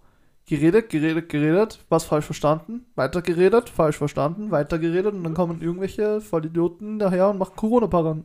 geredet, 0.46 0.90
geredet, 0.90 1.28
geredet, 1.28 1.78
was 1.88 2.04
falsch 2.04 2.24
verstanden, 2.24 2.86
weiter 2.94 3.22
geredet, 3.22 3.68
falsch 3.68 3.96
verstanden, 3.96 4.50
weiter 4.50 4.78
geredet 4.78 5.14
und 5.14 5.24
dann 5.24 5.34
kommen 5.34 5.60
irgendwelche 5.60 6.20
Vollidioten 6.20 6.98
daher 6.98 7.28
und 7.28 7.38
machen 7.38 7.56
Corona-Paran. 7.56 8.24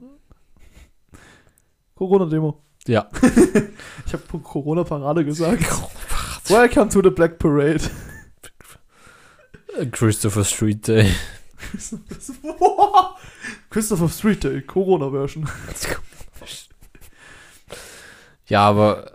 Corona-Demo. 1.96 2.62
Ja. 2.88 3.10
Ich 4.06 4.14
habe 4.14 4.24
Corona-Parade 4.40 5.26
gesagt. 5.26 5.66
Welcome 6.48 6.88
to 6.90 7.02
the 7.02 7.10
Black 7.10 7.40
Parade. 7.40 7.82
Christopher 9.92 10.46
Street 10.46 10.88
Day. 10.88 11.12
Christopher 13.70 14.08
Street 14.08 14.46
Day, 14.46 14.62
Corona-Version. 14.62 15.50
Ja, 18.48 18.62
aber 18.62 19.12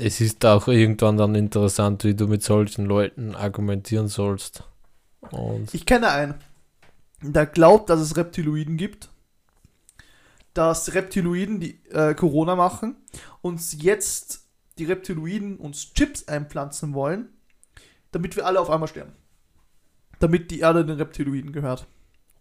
es 0.00 0.20
ist 0.20 0.44
auch 0.44 0.68
irgendwann 0.68 1.16
dann 1.16 1.34
interessant, 1.34 2.04
wie 2.04 2.14
du 2.14 2.26
mit 2.26 2.42
solchen 2.42 2.86
Leuten 2.86 3.34
argumentieren 3.34 4.08
sollst. 4.08 4.64
Und 5.30 5.72
Ich 5.74 5.86
kenne 5.86 6.08
einen, 6.10 6.34
der 7.22 7.46
glaubt, 7.46 7.90
dass 7.90 8.00
es 8.00 8.16
Reptiloiden 8.16 8.76
gibt. 8.76 9.10
Dass 10.54 10.94
Reptiloiden 10.94 11.60
die 11.60 11.80
äh, 11.90 12.14
Corona 12.14 12.56
machen 12.56 12.96
und 13.40 13.60
jetzt 13.82 14.46
die 14.78 14.84
Reptiloiden 14.84 15.58
uns 15.58 15.92
Chips 15.94 16.26
einpflanzen 16.26 16.92
wollen, 16.94 17.28
damit 18.10 18.34
wir 18.34 18.46
alle 18.46 18.60
auf 18.60 18.70
einmal 18.70 18.88
sterben. 18.88 19.12
Damit 20.18 20.50
die 20.50 20.60
Erde 20.60 20.84
den 20.84 20.96
Reptiloiden 20.96 21.52
gehört. 21.52 21.86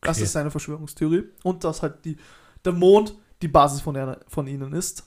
Das 0.01 0.17
Okay. 0.17 0.23
ist 0.23 0.31
seine 0.31 0.49
Verschwörungstheorie. 0.51 1.25
Und 1.43 1.63
dass 1.63 1.81
halt 1.83 2.03
die, 2.05 2.17
der 2.65 2.73
Mond 2.73 3.15
die 3.41 3.47
Basis 3.47 3.81
von, 3.81 3.95
er, 3.95 4.19
von 4.27 4.47
ihnen 4.47 4.73
ist. 4.73 5.05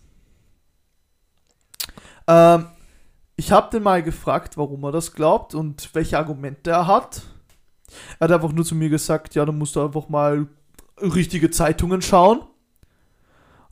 Ähm, 2.27 2.67
ich 3.37 3.51
habe 3.51 3.71
den 3.71 3.83
mal 3.83 4.03
gefragt, 4.03 4.57
warum 4.57 4.85
er 4.85 4.93
das 4.93 5.13
glaubt 5.13 5.55
und 5.55 5.91
welche 5.95 6.19
Argumente 6.19 6.71
er 6.71 6.87
hat. 6.87 7.23
Er 8.19 8.29
hat 8.29 8.33
einfach 8.33 8.53
nur 8.53 8.65
zu 8.65 8.75
mir 8.75 8.89
gesagt, 8.89 9.35
ja, 9.35 9.45
dann 9.45 9.59
musst 9.59 9.77
du 9.77 9.83
einfach 9.83 10.09
mal 10.09 10.47
richtige 11.01 11.51
Zeitungen 11.51 12.03
schauen. 12.03 12.43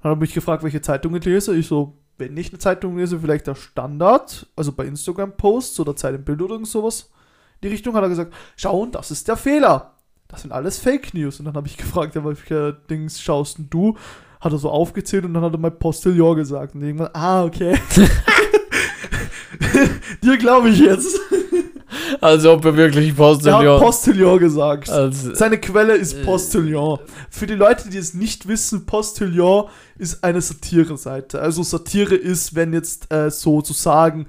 Dann 0.02 0.12
habe 0.12 0.24
ich 0.24 0.34
gefragt, 0.34 0.62
welche 0.62 0.80
Zeitungen 0.80 1.20
ich 1.20 1.24
lese. 1.24 1.54
Ich 1.54 1.66
so, 1.66 1.98
wenn 2.18 2.36
ich 2.36 2.50
eine 2.50 2.58
Zeitung 2.58 2.96
lese, 2.96 3.20
vielleicht 3.20 3.46
der 3.46 3.54
Standard, 3.54 4.46
also 4.56 4.72
bei 4.72 4.86
Instagram-Posts 4.86 5.80
oder 5.80 5.96
Zeit 5.96 6.14
im 6.14 6.24
Bild 6.24 6.42
oder 6.42 6.64
sowas. 6.64 7.10
In 7.60 7.68
die 7.68 7.74
Richtung 7.74 7.94
hat 7.94 8.02
er 8.02 8.08
gesagt, 8.08 8.32
schau, 8.56 8.80
und 8.80 8.94
das 8.94 9.10
ist 9.10 9.28
der 9.28 9.36
Fehler. 9.36 9.94
Das 10.28 10.42
sind 10.42 10.52
alles 10.52 10.78
Fake 10.78 11.12
News. 11.12 11.38
Und 11.38 11.46
dann 11.46 11.54
habe 11.54 11.66
ich 11.66 11.76
gefragt, 11.76 12.14
ja, 12.14 12.24
welche 12.24 12.72
Dings 12.88 13.20
schaust 13.20 13.58
denn 13.58 13.68
du? 13.68 13.96
Hat 14.40 14.52
er 14.52 14.58
so 14.58 14.70
aufgezählt 14.70 15.24
und 15.24 15.34
dann 15.34 15.42
hat 15.42 15.52
er 15.52 15.58
mal 15.58 15.70
Postillon 15.70 16.36
gesagt. 16.36 16.74
Und 16.74 16.82
irgendwann, 16.82 17.10
ah, 17.12 17.44
okay. 17.44 17.78
Dir 20.22 20.36
glaube 20.38 20.70
ich 20.70 20.78
jetzt. 20.78 21.18
als 22.20 22.44
ob 22.44 22.64
er 22.64 22.76
wirklich 22.76 23.08
Er 23.08 23.12
hat 23.12 23.16
Postillon. 23.16 23.80
Postillon 23.80 24.38
gesagt. 24.38 24.90
als, 24.90 25.22
Seine 25.34 25.58
Quelle 25.58 25.94
ist 25.94 26.14
Äh. 26.14 26.24
Postillon. 26.24 26.98
Für 27.30 27.46
die 27.46 27.54
Leute, 27.54 27.88
die 27.88 27.98
es 27.98 28.14
nicht 28.14 28.46
wissen, 28.48 28.86
Postillon 28.86 29.68
ist 29.98 30.22
eine 30.22 30.40
Satire-Seite. 30.40 31.40
Also 31.40 31.62
Satire 31.62 32.14
ist, 32.14 32.54
wenn 32.54 32.72
jetzt 32.72 33.12
äh, 33.12 33.30
sozusagen 33.30 34.26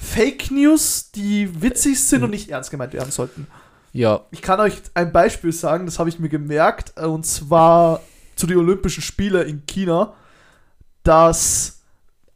Fake 0.00 0.50
News, 0.50 1.10
die 1.12 1.62
witzig 1.62 2.04
sind 2.04 2.24
und 2.24 2.30
nicht 2.30 2.50
ernst 2.50 2.70
gemeint 2.70 2.92
werden 2.94 3.12
sollten. 3.12 3.46
ja, 3.92 4.22
Ich 4.32 4.42
kann 4.42 4.58
euch 4.60 4.74
ein 4.94 5.12
Beispiel 5.12 5.52
sagen, 5.52 5.86
das 5.86 5.98
habe 6.00 6.08
ich 6.08 6.18
mir 6.18 6.28
gemerkt, 6.28 6.92
äh, 6.96 7.04
und 7.04 7.24
zwar 7.26 8.00
zu 8.34 8.46
den 8.46 8.56
Olympischen 8.58 9.02
Spielen 9.02 9.46
in 9.46 9.66
China, 9.66 10.14
dass 11.04 11.77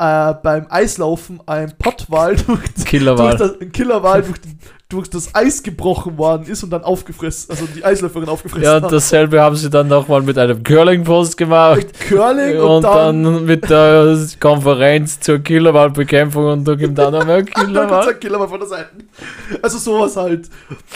äh, 0.03 0.35
beim 0.43 0.67
Eislaufen 0.69 1.41
ein 1.47 1.73
Pottwal 1.79 2.35
durch, 2.47 2.61
durch 2.75 2.85
Killerwahl. 2.87 3.37
das, 3.37 3.61
ein 3.61 3.71
Killerwal 3.71 4.23
durch, 4.23 4.39
durch 4.89 5.09
das 5.11 5.35
Eis 5.35 5.63
gebrochen 5.63 6.19
worden 6.19 6.47
ist 6.47 6.63
und 6.65 6.71
dann 6.71 6.83
aufgefressen, 6.83 7.51
also 7.51 7.67
die 7.67 7.85
Eisläuferin 7.85 8.29
aufgefressen 8.29 8.65
Ja, 8.65 8.81
hat. 8.83 8.91
dasselbe 8.93 9.41
haben 9.41 9.55
sie 9.57 9.71
dann 9.71 9.87
nochmal 9.89 10.21
mit 10.23 10.37
einem 10.39 10.63
Curling-Post 10.63 11.37
gemacht. 11.37 11.77
Mit 11.77 12.01
Curling 12.01 12.59
und, 12.59 12.69
Und 12.69 12.83
dann, 12.83 13.23
dann 13.25 13.45
mit 13.45 13.71
der 13.71 14.19
Konferenz 14.41 15.21
zur 15.21 15.39
Killerwahlbekämpfung 15.39 16.47
und 16.47 16.65
da 16.67 16.75
gibt 16.75 16.99
dann 16.99 17.15
einmal 17.15 17.45
Killerwahl. 17.45 18.09
ein 18.09 18.21
Killerwal 18.21 18.49
von 18.49 18.59
der 18.59 18.69
Seite. 18.69 18.89
Also 19.63 19.79
sowas 19.79 20.17
halt. 20.17 20.51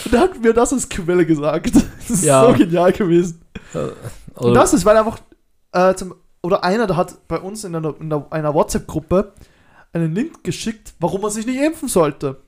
Und 0.05 0.13
er 0.15 0.21
hat 0.21 0.41
mir 0.43 0.53
das 0.53 0.73
als 0.73 0.89
Quelle 0.89 1.25
gesagt. 1.25 1.71
Das 1.75 2.11
ist 2.11 2.25
Ja. 2.25 2.45
so 2.47 2.53
genial 2.55 2.93
gewesen. 2.93 3.41
Und 4.35 4.51
Oder, 4.51 4.61
das 4.61 4.75
ist, 4.75 4.85
weil 4.85 4.97
einfach, 4.97 5.19
äh, 5.73 5.95
zum, 5.95 6.15
oder 6.47 6.63
einer, 6.63 6.87
der 6.87 6.97
hat 6.97 7.27
bei 7.27 7.39
uns 7.41 7.65
in 7.65 7.75
einer, 7.75 7.95
in 8.01 8.13
einer, 8.13 8.55
WhatsApp-Gruppe 8.55 9.33
einen 9.93 10.15
Link 10.15 10.45
geschickt, 10.45 10.95
warum 11.01 11.23
man 11.23 11.33
sich 11.33 11.45
nicht 11.45 11.61
impfen 11.61 11.89
sollte. 11.89 12.41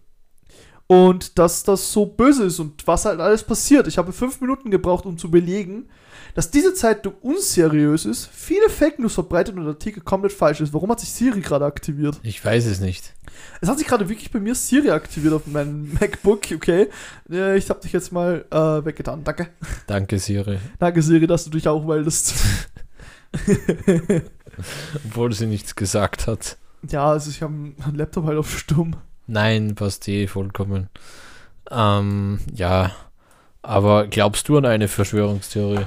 Und 0.87 1.39
dass 1.39 1.65
das 1.65 1.93
so 1.93 2.07
böse 2.07 2.45
ist 2.45 2.61
und 2.61 2.87
was 2.87 3.05
halt 3.05 3.21
alles 3.21 3.43
passiert. 3.43 3.89
Ich 3.89 3.99
habe 3.99 4.13
fünf 4.13 4.41
Minuten 4.41 4.71
gebraucht, 4.71 5.05
um 5.05 5.19
zu 5.19 5.31
belegen, 5.31 5.89
dass 6.35 6.51
diese 6.51 6.73
Zeitung 6.75 7.15
unseriös 7.21 8.07
ist, 8.07 8.31
viele 8.33 8.71
Fake 8.71 9.01
News 9.01 9.15
verbreitet 9.15 9.57
und 9.57 9.65
der 9.65 9.73
Artikel 9.73 10.01
komplett 10.01 10.33
falsch 10.33 10.61
ist. 10.61 10.73
Warum 10.73 10.91
hat 10.91 11.01
sich 11.01 11.11
Siri 11.11 11.41
gerade 11.41 11.65
aktiviert? 11.65 12.21
ich 12.23 12.43
weiß 12.43 12.67
es 12.67 12.81
nicht. 12.81 13.15
Es 13.61 13.69
hat 13.69 13.79
sich 13.79 13.87
gerade 13.87 14.09
wirklich 14.09 14.31
bei 14.31 14.39
mir 14.39 14.55
Siri 14.55 14.91
aktiviert 14.91 15.35
auf 15.35 15.47
meinem 15.47 15.93
MacBook, 16.01 16.43
okay. 16.55 16.89
Ich 17.29 17.69
habe 17.69 17.81
dich 17.81 17.93
jetzt 17.93 18.13
mal 18.13 18.45
äh, 18.51 18.85
weggetan. 18.85 19.25
Danke. 19.25 19.49
Danke, 19.89 20.19
Siri. 20.21 20.59
Danke, 20.79 21.03
Siri, 21.03 21.27
dass 21.27 21.45
du 21.45 21.51
dich 21.51 21.67
auch 21.67 21.85
meldest. 21.85 22.35
Obwohl 25.05 25.33
sie 25.33 25.47
nichts 25.47 25.77
gesagt 25.77 26.27
hat. 26.27 26.57
Ja, 26.89 27.11
also 27.11 27.31
ich 27.31 27.43
habe 27.43 27.53
einen 27.53 27.95
Laptop 27.95 28.27
halt 28.27 28.39
auf 28.39 28.59
stumm. 28.59 28.97
Nein, 29.27 29.75
passt 29.75 30.09
eh 30.09 30.27
vollkommen. 30.27 30.89
Ähm, 31.71 32.41
ja. 32.55 32.93
Aber 33.63 34.07
glaubst 34.07 34.49
du 34.49 34.57
an 34.57 34.65
eine 34.65 34.89
Verschwörungstheorie? 34.89 35.87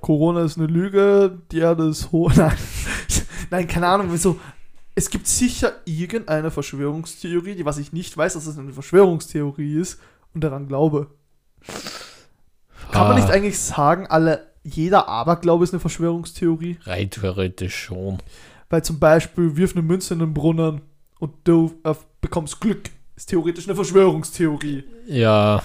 Corona 0.00 0.44
ist 0.44 0.58
eine 0.58 0.66
Lüge, 0.66 1.38
die 1.50 1.58
Erde 1.58 1.88
ist 1.88 2.12
hoch. 2.12 2.32
Nein. 2.34 2.56
Nein, 3.50 3.66
keine 3.66 3.88
Ahnung, 3.88 4.08
wieso. 4.10 4.38
Es 4.94 5.10
gibt 5.10 5.26
sicher 5.26 5.72
irgendeine 5.84 6.50
Verschwörungstheorie, 6.50 7.54
die 7.54 7.64
was 7.64 7.78
ich 7.78 7.92
nicht 7.92 8.16
weiß, 8.16 8.34
dass 8.34 8.46
es 8.46 8.58
eine 8.58 8.72
Verschwörungstheorie 8.72 9.78
ist 9.78 10.00
und 10.34 10.42
daran 10.42 10.68
glaube. 10.68 11.08
Kann 12.96 13.08
man 13.08 13.16
Ah, 13.16 13.20
nicht 13.20 13.30
eigentlich 13.30 13.58
sagen, 13.58 14.06
alle, 14.06 14.46
jeder 14.64 15.08
Aberglaube 15.08 15.64
ist 15.64 15.72
eine 15.72 15.80
Verschwörungstheorie? 15.80 16.78
Rein 16.84 17.10
theoretisch 17.10 17.76
schon. 17.76 18.18
Weil 18.68 18.82
zum 18.82 18.98
Beispiel 18.98 19.56
wirf 19.56 19.72
eine 19.72 19.82
Münze 19.82 20.14
in 20.14 20.20
den 20.20 20.34
Brunnen 20.34 20.80
und 21.18 21.32
du 21.44 21.74
äh, 21.84 21.94
bekommst 22.20 22.60
Glück. 22.60 22.90
Ist 23.16 23.28
theoretisch 23.30 23.66
eine 23.66 23.74
Verschwörungstheorie. 23.76 24.84
Ja. 25.06 25.62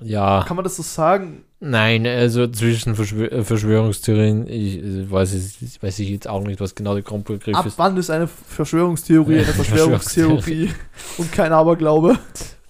Ja. 0.00 0.44
Kann 0.46 0.56
man 0.56 0.64
das 0.64 0.76
so 0.76 0.82
sagen? 0.82 1.44
Nein, 1.60 2.06
also 2.06 2.46
zwischen 2.48 2.94
Verschwör 2.94 3.32
äh, 3.32 3.42
Verschwörungstheorien, 3.42 4.46
ich 4.48 4.76
äh, 4.78 5.10
weiß, 5.10 5.32
es, 5.32 5.82
weiß 5.82 5.98
ich 6.00 6.10
jetzt 6.10 6.28
auch 6.28 6.42
nicht, 6.42 6.60
was 6.60 6.74
genau 6.74 6.94
der 6.94 7.02
Grundbegriff 7.02 7.56
Ab 7.56 7.66
ist. 7.66 7.78
wann 7.78 7.96
ist 7.96 8.10
eine 8.10 8.26
Verschwörungstheorie 8.28 9.36
eine 9.36 9.44
Verschwörungstheorie 9.54 10.70
und 11.16 11.32
kein 11.32 11.52
Aberglaube? 11.52 12.18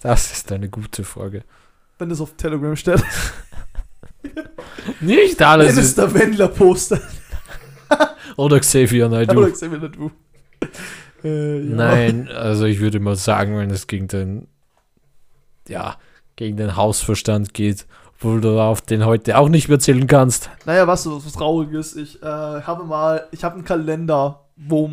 Das 0.01 0.31
ist 0.31 0.51
eine 0.51 0.69
gute 0.69 1.03
Frage. 1.03 1.43
Wenn 1.97 2.09
das 2.09 2.21
auf 2.21 2.33
Telegram 2.37 2.75
steht. 2.75 3.03
Nicht 4.99 5.41
alles 5.41 5.73
es 5.77 5.85
ist. 5.89 5.97
der 5.97 6.13
Wendler 6.13 6.47
postet. 6.49 7.01
Oder 8.37 8.59
Xavier 8.59 9.07
Oder 9.07 9.17
Naidoo. 9.25 9.51
Xavier 9.51 9.79
du. 9.89 10.11
Äh, 11.23 11.59
ja. 11.59 11.75
Nein, 11.75 12.29
also 12.29 12.65
ich 12.65 12.79
würde 12.79 12.99
mal 12.99 13.15
sagen, 13.15 13.57
wenn 13.57 13.69
es 13.71 13.87
gegen 13.87 14.07
den, 14.07 14.47
ja, 15.67 15.97
gegen 16.35 16.57
den 16.57 16.75
Hausverstand 16.75 17.53
geht, 17.53 17.85
obwohl 18.15 18.41
du 18.41 18.59
auf 18.59 18.81
den 18.81 19.05
heute 19.05 19.37
auch 19.37 19.49
nicht 19.49 19.69
mehr 19.69 19.79
zählen 19.79 20.07
kannst. 20.07 20.49
Naja, 20.65 20.87
was 20.87 21.03
so 21.03 21.23
was 21.23 21.33
Trauriges. 21.33 21.95
Ich 21.95 22.21
äh, 22.21 22.25
habe 22.25 22.83
mal, 22.83 23.27
ich 23.31 23.43
habe 23.43 23.55
einen 23.55 23.65
Kalender, 23.65 24.45
wo. 24.55 24.89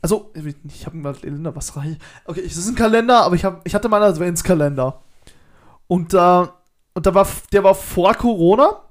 Also, 0.00 0.30
ich 0.34 0.86
habe 0.86 0.94
einen 0.96 1.02
Kalender, 1.02 1.56
was 1.56 1.76
reich. 1.76 1.96
Okay, 2.24 2.42
es 2.44 2.56
ist 2.56 2.68
ein 2.68 2.74
Kalender, 2.76 3.22
aber 3.22 3.34
ich, 3.34 3.44
hab, 3.44 3.66
ich 3.66 3.74
hatte 3.74 3.88
mal 3.88 4.02
einen 4.02 4.12
Adventskalender. 4.12 5.02
Und 5.88 6.12
da, 6.12 6.44
äh, 6.44 6.48
und 6.98 7.06
da 7.06 7.14
war, 7.14 7.28
der 7.52 7.62
war 7.62 7.76
vor 7.76 8.12
Corona. 8.14 8.82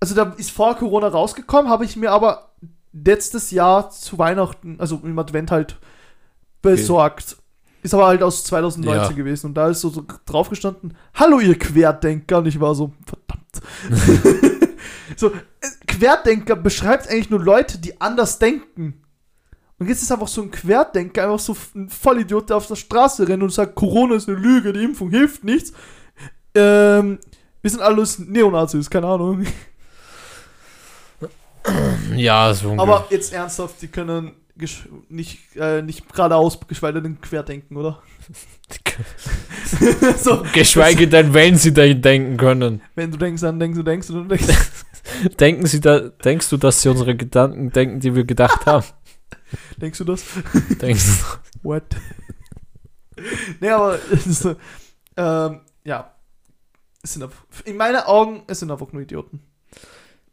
Also, 0.00 0.16
da 0.16 0.34
ist 0.36 0.50
vor 0.50 0.74
Corona 0.74 1.06
rausgekommen, 1.06 1.70
habe 1.70 1.84
ich 1.84 1.94
mir 1.94 2.10
aber 2.10 2.50
letztes 2.92 3.52
Jahr 3.52 3.90
zu 3.90 4.18
Weihnachten, 4.18 4.80
also 4.80 5.00
im 5.04 5.16
Advent 5.16 5.52
halt 5.52 5.76
besorgt. 6.60 7.36
Okay. 7.38 7.42
Ist 7.84 7.94
aber 7.94 8.08
halt 8.08 8.24
aus 8.24 8.42
2019 8.42 9.00
ja. 9.00 9.08
gewesen. 9.12 9.46
Und 9.46 9.54
da 9.54 9.68
ist 9.68 9.80
so, 9.80 9.90
so 9.90 10.04
drauf 10.26 10.50
gestanden: 10.50 10.96
Hallo, 11.14 11.38
ihr 11.38 11.56
Querdenker. 11.56 12.38
Und 12.38 12.46
ich 12.46 12.58
war 12.58 12.74
so, 12.74 12.90
verdammt. 13.06 14.66
so, 15.16 15.28
äh, 15.28 15.68
Querdenker 15.86 16.56
beschreibt 16.56 17.08
eigentlich 17.08 17.30
nur 17.30 17.44
Leute, 17.44 17.78
die 17.78 18.00
anders 18.00 18.40
denken. 18.40 19.04
Und 19.78 19.86
jetzt 19.86 20.02
ist 20.02 20.10
einfach 20.10 20.26
so 20.26 20.42
ein 20.42 20.50
Querdenker, 20.50 21.22
einfach 21.22 21.38
so 21.38 21.56
ein 21.76 21.88
Vollidiot, 21.88 22.50
der 22.50 22.56
auf 22.56 22.66
der 22.66 22.74
Straße 22.74 23.28
rennt 23.28 23.44
und 23.44 23.52
sagt: 23.52 23.76
Corona 23.76 24.16
ist 24.16 24.28
eine 24.28 24.36
Lüge, 24.36 24.72
die 24.72 24.82
Impfung 24.82 25.10
hilft 25.10 25.44
nichts. 25.44 25.72
Ähm, 26.58 27.18
wir 27.62 27.70
sind 27.70 27.80
alles 27.80 28.18
Neonazis, 28.18 28.88
keine 28.90 29.06
Ahnung. 29.06 29.46
Ja, 32.16 32.54
so 32.54 32.74
Aber 32.78 33.06
jetzt 33.10 33.32
ernsthaft, 33.32 33.82
die 33.82 33.88
können 33.88 34.32
nicht, 35.08 35.56
äh, 35.56 35.82
nicht 35.82 36.12
geradeaus, 36.12 36.58
geschweige 36.66 37.02
denn 37.02 37.20
querdenken, 37.20 37.76
oder? 37.76 38.02
so, 40.18 40.42
geschweige 40.52 41.08
denn, 41.08 41.32
wenn 41.32 41.56
sie 41.56 41.72
dahin 41.72 42.02
denken 42.02 42.36
können. 42.36 42.80
Wenn 42.94 43.10
du 43.10 43.18
denkst, 43.18 43.42
dann 43.42 43.60
denkst 43.60 43.76
du, 43.76 43.82
denkst 43.82 44.08
du, 44.08 44.12
dann 44.14 44.28
denkst 44.28 44.46
du. 44.46 45.28
Denken 45.40 45.66
sie 45.66 45.80
da, 45.80 46.00
denkst 46.00 46.50
du, 46.50 46.58
dass 46.58 46.82
sie 46.82 46.90
unsere 46.90 47.16
Gedanken 47.16 47.70
denken, 47.70 48.00
die 48.00 48.14
wir 48.14 48.24
gedacht 48.24 48.66
haben? 48.66 48.84
denkst 49.80 49.98
du 49.98 50.04
das? 50.04 50.22
Denkst 50.82 51.04
du? 51.06 51.38
What? 51.68 51.84
nee, 53.60 53.70
aber 53.70 53.98
ist, 54.10 54.46
ähm, 55.16 55.60
ja. 55.84 56.12
Sind, 57.08 57.28
in 57.64 57.76
meinen 57.76 58.02
Augen, 58.02 58.42
es 58.46 58.60
sind 58.60 58.70
einfach 58.70 58.92
nur 58.92 59.02
Idioten. 59.02 59.40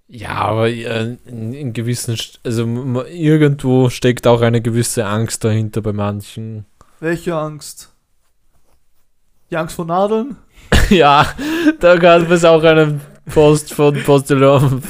Ja, 0.07 0.35
aber 0.35 0.69
äh, 0.69 1.17
in, 1.25 1.53
in, 1.53 1.73
gewissen, 1.73 2.15
also 2.43 2.63
irgendwo 3.05 3.89
steckt 3.89 4.27
auch 4.27 4.41
eine 4.41 4.61
gewisse 4.61 5.05
Angst 5.05 5.43
dahinter 5.43 5.81
bei 5.81 5.93
manchen. 5.93 6.65
Welche 6.99 7.35
Angst? 7.35 7.91
Die 9.49 9.57
Angst 9.57 9.75
vor 9.75 9.85
Nadeln? 9.85 10.37
ja, 10.89 11.27
da 11.79 11.95
gab 11.95 12.29
es 12.29 12.45
auch 12.45 12.63
einen 12.63 13.01
Post 13.33 13.73
von 13.73 13.95
Postillon, 14.03 14.81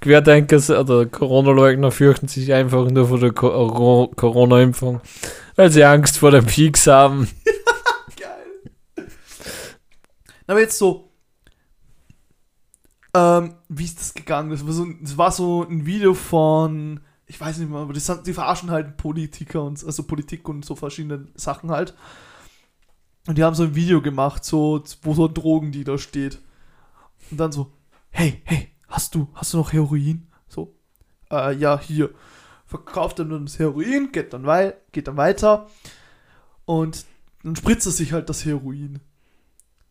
Querdenkers 0.00 0.70
oder 0.70 1.06
Corona-Leugner 1.06 1.90
fürchten 1.90 2.28
sich 2.28 2.52
einfach 2.52 2.88
nur 2.88 3.08
vor 3.08 3.18
der 3.18 3.32
Corona-Impfung, 3.32 5.00
weil 5.56 5.70
sie 5.70 5.84
Angst 5.84 6.18
vor 6.18 6.30
den 6.30 6.46
Peaks 6.46 6.86
haben. 6.86 7.28
Aber 10.50 10.58
jetzt 10.58 10.78
so, 10.78 11.12
ähm, 13.14 13.54
wie 13.68 13.84
ist 13.84 14.00
das 14.00 14.14
gegangen? 14.14 14.50
Das 14.50 14.66
war, 14.66 14.72
so, 14.72 14.84
war 15.16 15.30
so 15.30 15.62
ein 15.62 15.86
Video 15.86 16.12
von, 16.12 16.98
ich 17.26 17.40
weiß 17.40 17.58
nicht 17.58 17.70
mehr, 17.70 17.78
aber 17.78 17.92
das, 17.92 18.24
die 18.24 18.32
verarschen 18.32 18.72
halt 18.72 18.96
Politiker 18.96 19.62
und 19.62 19.84
also 19.84 20.02
Politik 20.02 20.48
und 20.48 20.64
so 20.64 20.74
verschiedene 20.74 21.28
Sachen 21.36 21.70
halt. 21.70 21.94
Und 23.28 23.38
die 23.38 23.44
haben 23.44 23.54
so 23.54 23.62
ein 23.62 23.76
Video 23.76 24.02
gemacht, 24.02 24.44
so, 24.44 24.82
wo 25.02 25.14
so 25.14 25.28
ein 25.28 25.34
Drogendealer 25.34 25.98
steht. 25.98 26.40
Und 27.30 27.38
dann 27.38 27.52
so, 27.52 27.70
hey, 28.10 28.42
hey, 28.42 28.72
hast 28.88 29.14
du, 29.14 29.28
hast 29.34 29.52
du 29.52 29.58
noch 29.58 29.72
Heroin? 29.72 30.26
So, 30.48 30.74
äh, 31.30 31.54
ja, 31.54 31.78
hier. 31.78 32.10
Verkauft 32.66 33.20
dann 33.20 33.44
das 33.44 33.60
Heroin, 33.60 34.10
geht 34.10 34.32
dann, 34.32 34.46
wei 34.46 34.74
geht 34.90 35.06
dann 35.06 35.16
weiter. 35.16 35.68
Und 36.64 37.06
dann 37.44 37.54
spritzt 37.54 37.86
er 37.86 37.92
sich 37.92 38.12
halt 38.12 38.28
das 38.28 38.44
Heroin. 38.44 38.98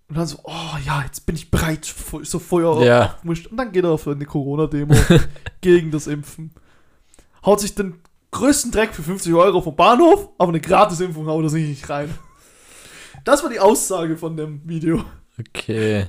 Und 0.10 0.18
dann 0.18 0.26
so, 0.26 0.40
oh 0.44 0.78
ja, 0.84 1.04
jetzt 1.04 1.28
bin 1.28 1.36
ich 1.36 1.52
bereit, 1.52 1.86
so 1.86 2.40
Feuer 2.40 2.84
ja. 2.84 3.16
Und 3.24 3.48
dann 3.52 3.72
geht 3.72 3.84
er 3.84 3.92
auf 3.92 4.08
eine 4.08 4.26
Corona-Demo 4.26 4.96
gegen 5.62 5.92
das 5.92 6.08
Impfen. 6.08 6.52
Haut 7.46 7.60
sich 7.60 7.76
den 7.76 8.02
größten 8.32 8.72
Dreck 8.72 8.94
für 8.94 9.04
50 9.04 9.34
Euro 9.36 9.62
vom 9.62 9.76
Bahnhof, 9.76 10.30
aber 10.40 10.50
eine 10.50 10.62
Gratis-Impfung 10.62 11.28
haut 11.28 11.44
er 11.44 11.50
sich 11.50 11.68
nicht 11.68 11.90
rein. 11.90 12.14
Das 13.24 13.44
war 13.44 13.52
die 13.52 13.60
Aussage 13.60 14.18
von 14.18 14.36
dem 14.36 14.68
Video. 14.68 15.06
Okay. 15.40 16.08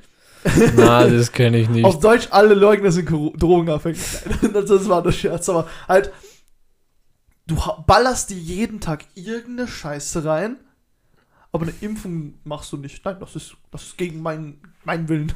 Na, 0.77 1.07
das 1.07 1.31
kenne 1.31 1.59
ich 1.59 1.69
nicht. 1.69 1.85
Auf 1.85 2.01
Deutsch, 2.01 2.29
alle 2.31 2.55
Leugner 2.55 2.91
sind 2.91 3.11
drogenabhängig. 3.37 4.01
das 4.53 4.89
war 4.89 5.03
der 5.03 5.13
Scherz, 5.13 5.47
aber 5.51 5.69
halt, 5.87 6.11
du 7.47 7.57
ballerst 7.87 8.31
dir 8.31 8.39
jeden 8.39 8.81
Tag 8.81 9.05
irgendeine 9.15 9.69
Scheiße 9.69 10.25
rein 10.25 10.57
aber 11.53 11.65
eine 11.65 11.75
Impfung 11.81 12.35
machst 12.45 12.73
du 12.73 12.77
nicht. 12.77 13.05
Nein, 13.05 13.17
das 13.19 13.37
ist, 13.37 13.57
das 13.71 13.83
ist 13.83 13.99
gegen 13.99 14.23
meinen, 14.23 14.61
meinen 14.85 15.09
Willen. 15.09 15.33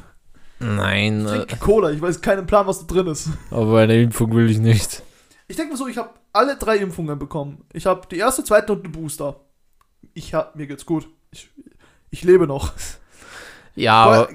Nein. 0.59 1.25
Ich 1.25 1.31
trinke 1.31 1.55
äh, 1.55 1.59
Cola, 1.59 1.91
ich 1.91 2.01
weiß 2.01 2.21
keinen 2.21 2.45
Plan, 2.45 2.65
was 2.65 2.85
da 2.85 2.93
drin 2.93 3.07
ist. 3.07 3.29
Aber 3.51 3.79
eine 3.79 4.01
Impfung 4.01 4.33
will 4.33 4.49
ich 4.49 4.59
nicht. 4.59 5.03
Ich 5.47 5.57
denke 5.57 5.73
mal 5.73 5.77
so, 5.77 5.87
ich 5.87 5.97
habe 5.97 6.11
alle 6.33 6.55
drei 6.55 6.77
Impfungen 6.77 7.19
bekommen. 7.19 7.65
Ich 7.73 7.85
habe 7.85 8.07
die 8.09 8.17
erste, 8.17 8.43
zweite 8.43 8.73
und 8.73 8.83
den 8.83 8.91
Booster. 8.91 9.41
Ich 10.13 10.33
hab, 10.33 10.55
mir 10.55 10.67
geht's 10.67 10.85
gut. 10.85 11.07
Ich, 11.31 11.49
ich 12.09 12.23
lebe 12.23 12.47
noch. 12.47 12.73
Ja, 13.75 14.05
aber. 14.05 14.29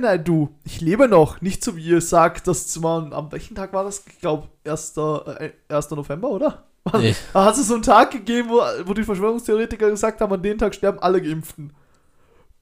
nein, 0.00 0.24
du, 0.24 0.54
ich 0.64 0.80
lebe 0.80 1.08
noch. 1.08 1.40
Nicht 1.40 1.62
so 1.62 1.76
wie 1.76 1.86
ihr 1.86 2.00
sagt, 2.00 2.48
dass 2.48 2.76
man, 2.80 3.12
am 3.12 3.30
welchen 3.30 3.54
Tag 3.54 3.72
war 3.72 3.84
das? 3.84 4.04
Ich 4.08 4.18
glaube, 4.18 4.48
1. 4.64 4.96
Äh, 4.96 5.52
1. 5.68 5.90
November, 5.90 6.30
oder? 6.30 6.64
Nee. 6.98 7.14
Hat 7.32 7.56
es 7.56 7.68
so 7.68 7.74
einen 7.74 7.82
Tag 7.82 8.10
gegeben, 8.10 8.48
wo, 8.50 8.60
wo 8.86 8.94
die 8.94 9.04
Verschwörungstheoretiker 9.04 9.90
gesagt 9.90 10.20
haben, 10.20 10.32
an 10.32 10.42
dem 10.42 10.58
Tag 10.58 10.74
sterben 10.74 10.98
alle 10.98 11.22
Geimpften. 11.22 11.72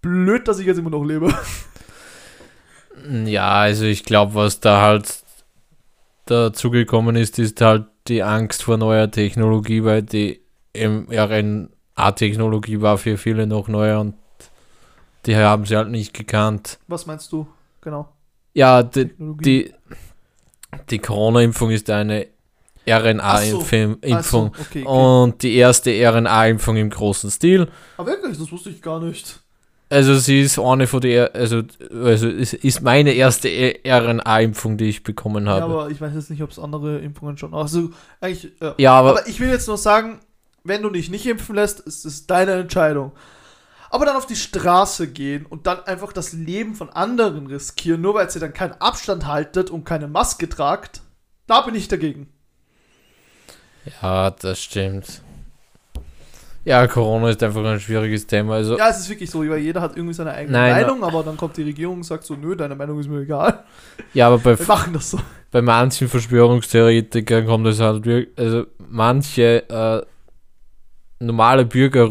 Blöd, 0.03 0.47
dass 0.47 0.59
ich 0.59 0.67
jetzt 0.67 0.79
immer 0.79 0.91
noch 0.91 1.05
lebe. 1.05 1.35
Ja, 3.25 3.53
also 3.53 3.85
ich 3.85 4.05
glaube, 4.05 4.35
was 4.35 4.61
da 4.61 4.83
halt 4.83 5.23
dazugekommen 6.27 7.17
ist, 7.17 7.39
ist 7.39 7.61
halt 7.61 7.87
die 8.09 8.23
Angst 8.23 8.63
vor 8.63 8.77
neuer 8.77 9.11
Technologie, 9.11 9.85
weil 9.85 10.03
die 10.03 10.41
mRNA-Technologie 10.75 12.81
war 12.81 12.99
für 12.99 13.17
viele 13.17 13.47
noch 13.47 13.69
neu 13.69 13.99
und 13.99 14.15
die 15.27 15.37
haben 15.37 15.67
sie 15.67 15.77
halt 15.77 15.91
nicht 15.91 16.15
gekannt. 16.15 16.79
Was 16.89 17.07
meinst 17.07 17.31
du 17.33 17.47
genau? 17.81 18.09
Ja, 18.55 18.83
die, 18.83 19.11
die, 19.19 19.73
die 20.91 20.99
Corona-Impfung 20.99 21.71
ist 21.71 21.91
eine 21.91 22.27
RNA-Impfung 22.87 24.23
so. 24.23 24.39
okay, 24.47 24.83
okay. 24.83 24.85
und 24.85 25.43
die 25.43 25.55
erste 25.55 25.91
RNA-Impfung 25.91 26.77
im 26.77 26.91
großen 26.91 27.31
Stil. 27.31 27.69
Aber 27.97 28.09
wirklich, 28.09 28.39
das 28.39 28.51
wusste 28.51 28.71
ich 28.71 28.81
gar 28.81 29.01
nicht. 29.01 29.41
Also 29.93 30.15
sie 30.15 30.41
ist 30.41 30.57
eine 30.59 30.87
von 30.87 31.01
der, 31.01 31.35
also, 31.35 31.63
also 31.93 32.29
es 32.29 32.53
ist 32.53 32.81
meine 32.81 33.13
erste 33.13 33.49
RNA-Impfung, 33.85 34.77
die 34.77 34.89
ich 34.89 35.03
bekommen 35.03 35.49
habe. 35.49 35.61
Ja, 35.61 35.65
aber 35.65 35.91
ich 35.91 36.01
weiß 36.01 36.15
jetzt 36.15 36.31
nicht, 36.31 36.43
ob 36.43 36.51
es 36.51 36.61
andere 36.61 36.99
Impfungen 36.99 37.37
schon. 37.37 37.55
Also 37.55 37.91
eigentlich. 38.21 38.53
Ja, 38.61 38.75
ja 38.79 38.93
aber, 38.93 39.11
aber 39.11 39.27
ich 39.27 39.41
will 39.41 39.49
jetzt 39.49 39.67
nur 39.67 39.79
sagen, 39.79 40.21
wenn 40.63 40.83
du 40.83 40.91
dich 40.91 41.11
nicht 41.11 41.27
impfen 41.27 41.57
lässt, 41.57 41.81
ist 41.81 42.05
es 42.05 42.29
deine 42.29 42.53
Entscheidung. 42.53 43.13
Aber 43.91 44.07
dann 44.07 44.15
auf 44.15 44.27
die 44.27 44.37
Straße 44.37 45.09
gehen 45.09 45.45
und 45.45 45.67
dann 45.67 45.81
einfach 45.81 46.13
das 46.13 46.33
Leben 46.33 46.77
von 46.77 46.91
anderen 46.91 47.49
riskieren, 47.49 48.01
nur 48.01 48.15
weil 48.15 48.31
sie 48.31 48.39
dann 48.39 48.53
keinen 48.53 48.75
Abstand 48.75 49.27
haltet 49.27 49.71
und 49.71 49.85
keine 49.85 50.07
Maske 50.07 50.49
tragt, 50.49 51.01
da 51.49 51.63
bin 51.63 51.75
ich 51.75 51.89
dagegen. 51.89 52.33
Ja, 54.03 54.31
das 54.31 54.63
stimmt. 54.63 55.23
Ja, 56.65 56.87
Corona 56.87 57.31
ist 57.31 57.43
einfach 57.43 57.65
ein 57.65 57.81
schwieriges 57.81 58.27
Thema. 58.27 58.55
Also 58.55 58.77
ja, 58.77 58.91
es 58.91 59.01
ist 59.01 59.09
wirklich 59.09 59.31
so, 59.31 59.41
weil 59.41 59.59
jeder 59.59 59.81
hat 59.81 59.97
irgendwie 59.97 60.15
seine 60.15 60.33
eigene 60.33 60.59
nein, 60.59 60.83
Meinung, 60.83 61.03
aber 61.03 61.23
dann 61.23 61.37
kommt 61.37 61.57
die 61.57 61.63
Regierung 61.63 61.97
und 61.97 62.03
sagt 62.03 62.25
so, 62.25 62.35
nö, 62.35 62.55
deine 62.55 62.75
Meinung 62.75 63.01
ist 63.01 63.09
mir 63.09 63.23
egal. 63.23 63.65
Ja, 64.13 64.27
aber 64.27 64.39
bei, 64.39 64.57
machen 64.67 64.93
das 64.93 65.11
so. 65.11 65.19
bei 65.51 65.63
manchen 65.63 66.09
Verschwörungstheoretikern 66.09 67.47
kommt 67.47 67.67
es 67.67 67.81
halt 67.81 68.05
wirklich, 68.05 68.37
also 68.39 68.67
manche 68.79 69.69
äh, 69.69 70.03
normale 71.25 71.65
Bürger 71.65 72.11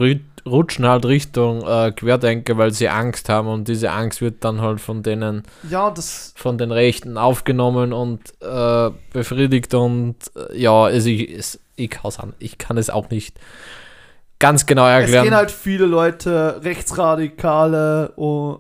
rutschen 0.49 0.87
halt 0.87 1.05
Richtung 1.05 1.61
äh, 1.65 1.91
Querdenker, 1.91 2.57
weil 2.57 2.71
sie 2.71 2.89
Angst 2.89 3.29
haben 3.29 3.47
und 3.47 3.67
diese 3.67 3.91
Angst 3.91 4.21
wird 4.21 4.43
dann 4.43 4.61
halt 4.61 4.81
von 4.81 5.03
denen, 5.03 5.43
ja, 5.69 5.91
das 5.91 6.33
von 6.35 6.57
den 6.57 6.71
Rechten 6.71 7.17
aufgenommen 7.17 7.93
und 7.93 8.21
äh, 8.41 8.89
befriedigt 9.13 9.73
und 9.73 10.15
äh, 10.35 10.57
ja, 10.57 10.83
also 10.83 11.09
ich, 11.09 11.31
es, 11.31 11.59
ich, 11.75 11.97
ich 12.39 12.57
kann 12.57 12.77
es 12.77 12.89
auch 12.89 13.09
nicht 13.09 13.39
ganz 14.39 14.65
genau 14.65 14.87
erklären. 14.87 15.23
Es 15.25 15.29
gehen 15.29 15.35
halt 15.35 15.51
viele 15.51 15.85
Leute, 15.85 16.61
rechtsradikale 16.63 18.13
uh, 18.17 18.57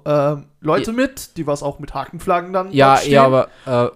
Leute 0.61 0.91
ja. 0.91 0.95
mit, 0.95 1.37
die 1.37 1.47
was 1.47 1.63
auch 1.63 1.79
mit 1.79 1.93
Hakenflaggen 1.93 2.53
dann 2.53 2.71
Ja, 2.71 3.01
ja, 3.01 3.25
aber 3.25 3.47
äh, 3.65 3.89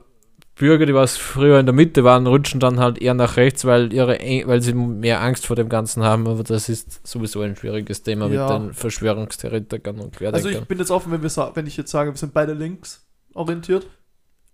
Bürger, 0.55 0.85
die 0.85 0.93
was 0.93 1.17
früher 1.17 1.59
in 1.59 1.65
der 1.65 1.73
Mitte 1.73 2.03
waren, 2.03 2.27
rutschen 2.27 2.59
dann 2.59 2.79
halt 2.79 2.99
eher 2.99 3.15
nach 3.15 3.37
rechts, 3.37 3.65
weil 3.65 3.91
ihre 3.91 4.19
weil 4.45 4.61
sie 4.61 4.73
mehr 4.73 5.21
Angst 5.21 5.47
vor 5.47 5.55
dem 5.55 5.67
Ganzen 5.67 6.03
haben. 6.03 6.27
Aber 6.27 6.43
das 6.43 6.69
ist 6.69 7.05
sowieso 7.07 7.41
ein 7.41 7.55
schwieriges 7.55 8.03
Thema 8.03 8.27
Ja. 8.27 8.43
mit 8.59 8.67
den 8.69 8.73
Verschwörungstheoretikern 8.73 9.95
und 9.95 10.05
Also 10.05 10.17
Querdenkern. 10.19 10.61
ich 10.61 10.67
bin 10.67 10.77
jetzt 10.77 10.91
offen, 10.91 11.11
wenn, 11.11 11.23
wir 11.23 11.51
wenn 11.55 11.65
ich 11.67 11.75
jetzt 11.77 11.89
sage, 11.91 12.11
wir 12.11 12.17
sind 12.17 12.33
beide 12.33 12.53
links 12.53 13.03
orientiert. 13.33 13.87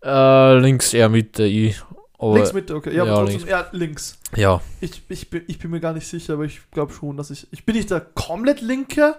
äh, 0.04 0.58
links 0.60 0.94
eher 0.94 1.10
Mitte, 1.10 1.44
ich. 1.44 1.82
Aber, 2.18 2.36
links 2.36 2.54
Mitte, 2.54 2.76
okay. 2.76 2.90
Ja, 2.96 3.04
ja, 3.06 3.12
aber 3.14 3.22
trotzdem 3.22 3.38
links. 3.40 3.50
eher 3.52 3.68
links. 3.72 4.18
Ja, 4.36 4.62
Ich, 4.82 5.02
ich, 5.10 5.30
bin, 5.30 5.42
ich 5.48 5.60
bin 5.60 5.72
mir 5.72 5.80
gar 5.82 5.94
nicht 5.94 6.08
sicher, 6.08 6.34
aber 6.34 6.46
ich 6.46 6.60
glaube 6.72 6.94
schon, 6.94 7.18
dass 7.18 7.30
ich. 7.30 7.48
Ich 7.52 7.66
bin 7.66 7.76
nicht 7.76 7.92
der 7.92 8.02
komplett 8.02 8.62
Linke. 8.62 9.16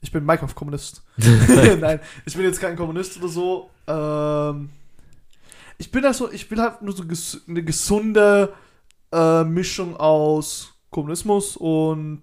Ich 0.00 0.10
bin 0.12 0.24
Minecraft-Kommunist. 0.24 1.02
Nein, 1.80 2.00
ich 2.26 2.34
bin 2.34 2.44
jetzt 2.44 2.60
kein 2.60 2.76
Kommunist 2.76 3.18
oder 3.18 3.28
so. 3.28 3.70
Ähm, 3.86 4.70
ich 5.82 5.90
bin 5.90 6.04
also, 6.04 6.30
ich 6.30 6.48
bin 6.48 6.60
halt 6.60 6.80
nur 6.80 6.94
so 6.94 7.04
ges 7.04 7.42
eine 7.48 7.64
gesunde 7.64 8.52
äh, 9.10 9.42
Mischung 9.42 9.96
aus 9.96 10.72
Kommunismus 10.90 11.56
und 11.56 12.22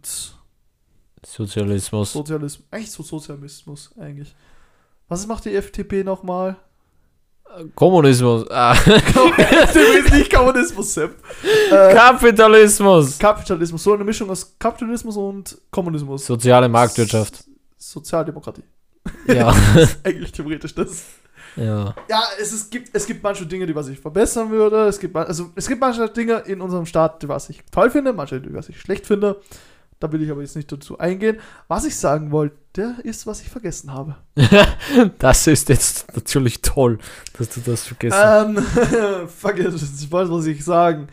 Sozialismus. 1.25 2.13
Sozialismus. 2.13 2.67
Eigentlich 2.71 2.91
so 2.91 3.03
Sozialismus, 3.03 3.91
eigentlich. 3.99 4.33
Was 5.09 5.27
macht 5.27 5.43
die 5.43 5.53
FDP 5.53 6.05
nochmal? 6.05 6.55
Kommunismus. 7.75 8.49
Ah. 8.49 8.71
FDP 8.75 10.05
ist 10.05 10.13
nicht 10.13 10.33
Kommunismus, 10.33 10.93
Sepp. 10.93 11.21
Äh, 11.69 11.93
Kapitalismus. 11.93 13.19
Kapitalismus, 13.19 13.83
so 13.83 13.93
eine 13.93 14.05
Mischung 14.05 14.29
aus 14.29 14.55
Kapitalismus 14.57 15.17
und 15.17 15.57
Kommunismus. 15.69 16.25
Soziale 16.25 16.69
Marktwirtschaft. 16.69 17.43
Sozialdemokratie. 17.77 18.63
Ja. 19.27 19.53
Eigentlich 20.05 20.31
theoretisch 20.31 20.73
das. 20.73 21.18
Ja. 21.55 21.95
Ja, 22.09 22.23
es, 22.39 22.53
ist, 22.53 22.71
gibt, 22.71 22.89
es 22.93 23.05
gibt 23.05 23.23
manche 23.23 23.45
Dinge, 23.45 23.65
die 23.65 23.75
was 23.75 23.87
ich 23.87 23.99
verbessern 23.99 24.49
würde. 24.49 24.87
Es 24.87 24.99
gibt, 24.99 25.15
also, 25.15 25.51
es 25.55 25.67
gibt 25.67 25.81
manche 25.81 26.09
Dinge 26.09 26.39
in 26.45 26.61
unserem 26.61 26.85
Staat, 26.85 27.21
die 27.23 27.27
was 27.27 27.49
ich 27.49 27.63
toll 27.71 27.89
finde, 27.89 28.13
manche, 28.13 28.41
die 28.41 28.53
was 28.53 28.69
ich 28.69 28.79
schlecht 28.79 29.05
finde. 29.05 29.41
Da 29.99 30.09
will 30.13 30.21
ich 30.21 30.31
aber 30.31 30.41
jetzt 30.41 30.55
nicht 30.55 30.71
dazu 30.71 30.97
eingehen. 30.97 31.39
Was 31.67 31.83
ich 31.83 31.97
sagen 31.97 32.31
wollte, 32.31 32.95
ist, 33.03 33.27
was 33.27 33.41
ich 33.41 33.49
vergessen 33.49 33.93
habe. 33.93 34.15
Das 35.19 35.45
ist 35.47 35.67
jetzt 35.69 36.15
natürlich 36.15 36.61
toll, 36.61 36.99
dass 37.37 37.49
du 37.49 37.59
das 37.59 37.85
vergessen 37.85 38.17
hast. 38.17 38.45
Ähm, 38.45 38.57
it, 39.65 39.73
ich 39.75 40.11
weiß, 40.11 40.29
was 40.29 40.45
ich 40.45 40.63
sagen. 40.63 41.07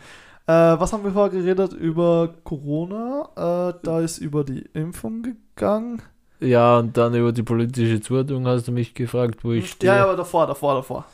Äh, 0.45 0.53
was 0.53 0.93
haben 0.93 1.03
wir 1.03 1.11
vorher 1.11 1.37
geredet? 1.37 1.73
Über 1.73 2.33
Corona. 2.45 3.29
Äh, 3.35 3.79
da 3.83 3.99
ist 3.99 4.19
über 4.19 4.45
die 4.45 4.61
Impfung 4.73 5.21
gegangen. 5.21 6.01
Ja, 6.39 6.77
und 6.79 6.95
dann 6.97 7.15
über 7.15 7.31
die 7.31 7.43
politische 7.43 7.99
Zuordnung 7.99 8.45
hast 8.47 8.67
du 8.67 8.71
mich 8.71 8.93
gefragt, 8.93 9.43
wo 9.43 9.51
ich 9.53 9.71
stehe. 9.71 9.91
Ja, 9.91 9.97
ja, 9.99 10.03
aber 10.03 10.15
davor, 10.15 10.45
davor, 10.47 10.75
davor. 10.75 11.05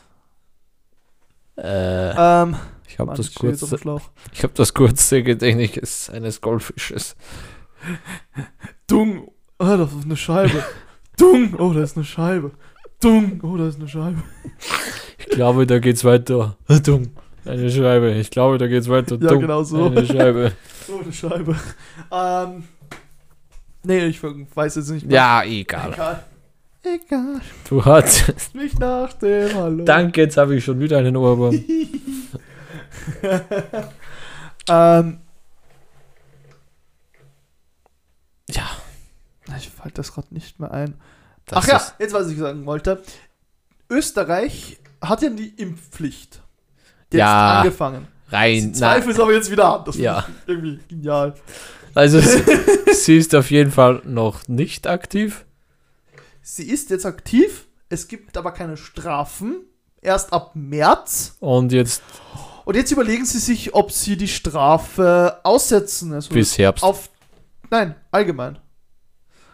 Äh, 1.55 2.13
Ähm, 2.15 2.55
ich 2.88 2.99
habe 2.99 3.13
das, 3.15 3.33
kurze, 3.33 3.65
ich 4.33 4.43
hab 4.43 4.53
das 4.55 4.73
kurze 4.73 5.23
Gedächtnis 5.23 6.09
eines 6.09 6.41
Goldfisches. 6.41 7.15
Dung, 8.88 9.31
oh, 9.59 9.65
das 9.77 9.93
ist 9.93 10.05
eine 10.05 10.17
Scheibe. 10.17 10.63
Dung, 11.17 11.55
oh, 11.57 11.73
da 11.73 11.83
ist 11.83 11.95
eine 11.95 12.05
Scheibe. 12.05 12.51
Dung, 13.01 13.39
oh, 13.43 13.57
da 13.57 13.67
ist 13.67 13.79
eine 13.79 13.88
Scheibe. 13.88 14.23
Ich 15.19 15.27
glaube, 15.27 15.65
da 15.67 15.79
geht's 15.79 16.03
weiter. 16.03 16.57
Dumm. 16.83 17.12
Eine 17.45 17.69
Scheibe. 17.69 18.12
Ich 18.12 18.29
glaube, 18.29 18.57
da 18.57 18.67
geht's 18.67 18.89
weiter. 18.89 19.17
Ja, 19.21 19.29
Dumm. 19.29 19.41
genau 19.41 19.63
so. 19.63 19.86
Eine 19.86 20.05
Scheibe. 20.05 20.51
Oh, 20.89 20.99
eine 21.01 21.13
Scheibe. 21.13 21.55
Ähm, 22.12 22.65
nee, 23.83 24.05
ich 24.05 24.21
weiß 24.23 24.75
jetzt 24.75 24.89
nicht. 24.89 25.11
Ja, 25.11 25.43
egal. 25.43 25.93
Egal. 25.93 26.23
Egal. 26.83 27.41
Du 27.69 27.83
hast. 27.85 28.53
Nicht 28.55 28.77
nach 28.79 29.13
dem 29.13 29.53
Hallo. 29.55 29.85
Danke, 29.85 30.21
jetzt 30.21 30.35
habe 30.37 30.55
ich 30.55 30.65
schon 30.65 30.79
wieder 30.79 30.97
einen 30.97 31.15
Ohrwurm. 31.15 31.53
ähm, 34.69 35.19
Ja. 38.49 38.69
ich 39.57 39.69
fällt 39.69 39.97
das 39.97 40.13
gerade 40.13 40.33
nicht 40.33 40.59
mehr 40.59 40.71
ein. 40.71 40.95
Das 41.45 41.59
Ach 41.63 41.67
ja, 41.67 41.81
jetzt 41.99 42.13
was 42.13 42.29
ich 42.29 42.37
sagen 42.37 42.65
wollte. 42.65 43.01
Österreich 43.89 44.77
hat 45.01 45.21
ja 45.21 45.29
die 45.29 45.49
Impfpflicht. 45.49 46.41
Jetzt 47.11 47.19
Ja, 47.19 47.59
angefangen. 47.59 48.07
Rein. 48.29 48.73
Zweifel 48.73 49.11
ist 49.11 49.19
aber 49.19 49.33
jetzt 49.33 49.51
wieder 49.51 49.79
an. 49.79 49.85
Das 49.85 49.95
Ja. 49.97 50.25
ich 50.27 50.49
irgendwie 50.49 50.79
genial. 50.87 51.35
Also, 51.95 52.19
sie, 52.91 53.17
ist 53.17 53.36
auf 53.36 53.51
jeden 53.51 53.71
Fall 53.71 54.01
noch 54.06 54.47
nicht 54.47 54.88
aktiv. 54.88 55.45
Sie 56.41 56.69
ist 56.69 56.89
jetzt 56.89 57.06
aktiv. 57.06 57.67
Es 57.89 58.08
gibt 58.08 58.38
aber 58.38 58.51
keine 58.51 58.77
Strafen. 58.77 59.62
Erst 60.01 60.34
ab 60.34 60.51
März. 60.56 61.38
Und 61.39 61.71
jetzt 61.71 62.01
Und 62.65 62.75
jetzt 62.75 62.91
überlegen 62.91 63.25
sie 63.25 63.39
sich, 63.39 63.73
ob 63.73 63.91
sie 63.91 64.17
die 64.17 64.27
Strafe 64.27 65.39
aussetzen. 65.43 66.13
Also 66.13 66.34
bis 66.34 66.58
Herbst. 66.58 66.84
auf. 66.84 67.10
Nein, 67.69 67.95
allgemein. 68.12 68.60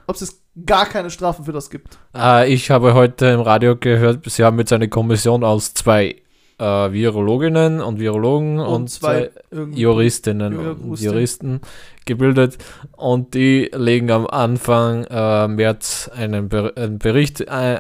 Ob 0.08 0.20
es 0.20 0.42
gar 0.66 0.86
keine 0.88 1.10
Strafen 1.10 1.46
für 1.46 1.52
das 1.52 1.70
gibt. 1.70 1.98
Äh, 2.16 2.52
ich 2.52 2.72
habe 2.72 2.94
heute 2.94 3.28
im 3.28 3.42
Radio 3.42 3.76
gehört, 3.76 4.30
sie 4.30 4.44
haben 4.44 4.60
jetzt 4.60 4.74
eine 4.74 4.90
Kommission 4.90 5.44
aus 5.44 5.74
zwei 5.74 6.22
äh, 6.60 6.92
Virologinnen 6.92 7.82
und 7.82 8.00
Virologen 8.00 8.60
und, 8.60 8.90
zwei, 8.90 9.32
irgendwie- 9.50 9.82
Juristinnen 9.82 10.58
und. 10.58 11.00
Juristen 11.00 11.62
gebildet 12.06 12.58
und 12.98 13.34
die 13.34 13.70
legen 13.74 14.12
am 14.12 14.28
Anfang 14.28 15.06
äh, 15.06 15.48
März 15.48 16.10
einen, 16.16 16.50
Ber 16.50 16.74
einen 16.76 17.00
Bericht 17.00 17.42
äh, 17.42 17.80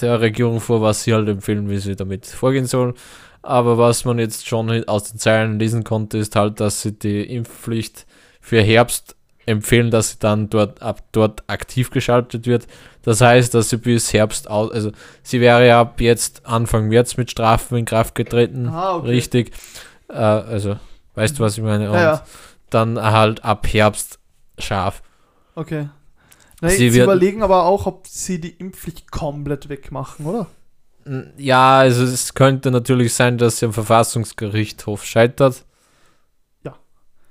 der 0.00 0.20
Regierung 0.20 0.60
vor, 0.60 0.80
was 0.82 1.04
sie 1.04 1.14
halt 1.14 1.28
empfehlen, 1.28 1.68
wie 1.70 1.78
sie 1.78 1.96
damit 1.96 2.26
vorgehen 2.26 2.66
sollen. 2.66 2.94
Aber 3.42 3.78
was 3.78 4.04
man 4.04 4.18
jetzt 4.18 4.46
schon 4.46 4.84
aus 4.88 5.04
den 5.10 5.18
Zeilen 5.18 5.58
lesen 5.58 5.84
konnte, 5.84 6.18
ist 6.18 6.36
halt, 6.36 6.60
dass 6.60 6.82
sie 6.82 6.92
die 6.98 7.22
Impfpflicht 7.22 8.06
für 8.40 8.60
Herbst 8.60 9.16
empfehlen, 9.48 9.90
dass 9.90 10.10
sie 10.12 10.16
dann 10.20 10.48
dort 10.50 10.82
ab 10.82 11.02
dort 11.12 11.42
aktiv 11.48 11.90
geschaltet 11.90 12.46
wird. 12.46 12.66
Das 13.02 13.20
heißt, 13.20 13.54
dass 13.54 13.70
sie 13.70 13.78
bis 13.78 14.12
Herbst 14.12 14.48
aus, 14.50 14.70
also 14.70 14.92
sie 15.22 15.40
wäre 15.40 15.66
ja 15.66 15.80
ab 15.80 16.00
jetzt 16.00 16.44
Anfang 16.46 16.88
März 16.88 17.16
mit 17.16 17.30
Strafen 17.30 17.78
in 17.78 17.84
Kraft 17.84 18.14
getreten. 18.14 18.68
Aha, 18.68 18.96
okay. 18.96 19.08
Richtig. 19.08 19.52
Äh, 20.08 20.14
also, 20.14 20.76
weißt 21.14 21.38
du, 21.38 21.42
was 21.42 21.56
ich 21.56 21.64
meine? 21.64 21.88
Und 21.90 21.94
Ja, 21.96 22.02
ja. 22.02 22.24
dann 22.70 23.00
halt 23.00 23.44
ab 23.44 23.66
Herbst 23.72 24.18
scharf. 24.58 25.02
Okay. 25.54 25.88
Nein, 26.60 26.70
Sie 26.72 26.76
sie 26.90 26.94
wird- 26.94 27.04
überlegen 27.04 27.42
aber 27.42 27.64
auch, 27.64 27.86
ob 27.86 28.06
sie 28.06 28.40
die 28.40 28.50
Impfpflicht 28.50 29.10
komplett 29.10 29.68
wegmachen, 29.68 30.26
oder? 30.26 30.46
Ja, 31.38 31.78
also 31.78 32.02
es 32.04 32.34
könnte 32.34 32.70
natürlich 32.70 33.14
sein, 33.14 33.38
dass 33.38 33.58
sie 33.58 33.66
am 33.66 33.72
Verfassungsgerichtshof 33.72 35.04
scheitert. 35.04 35.64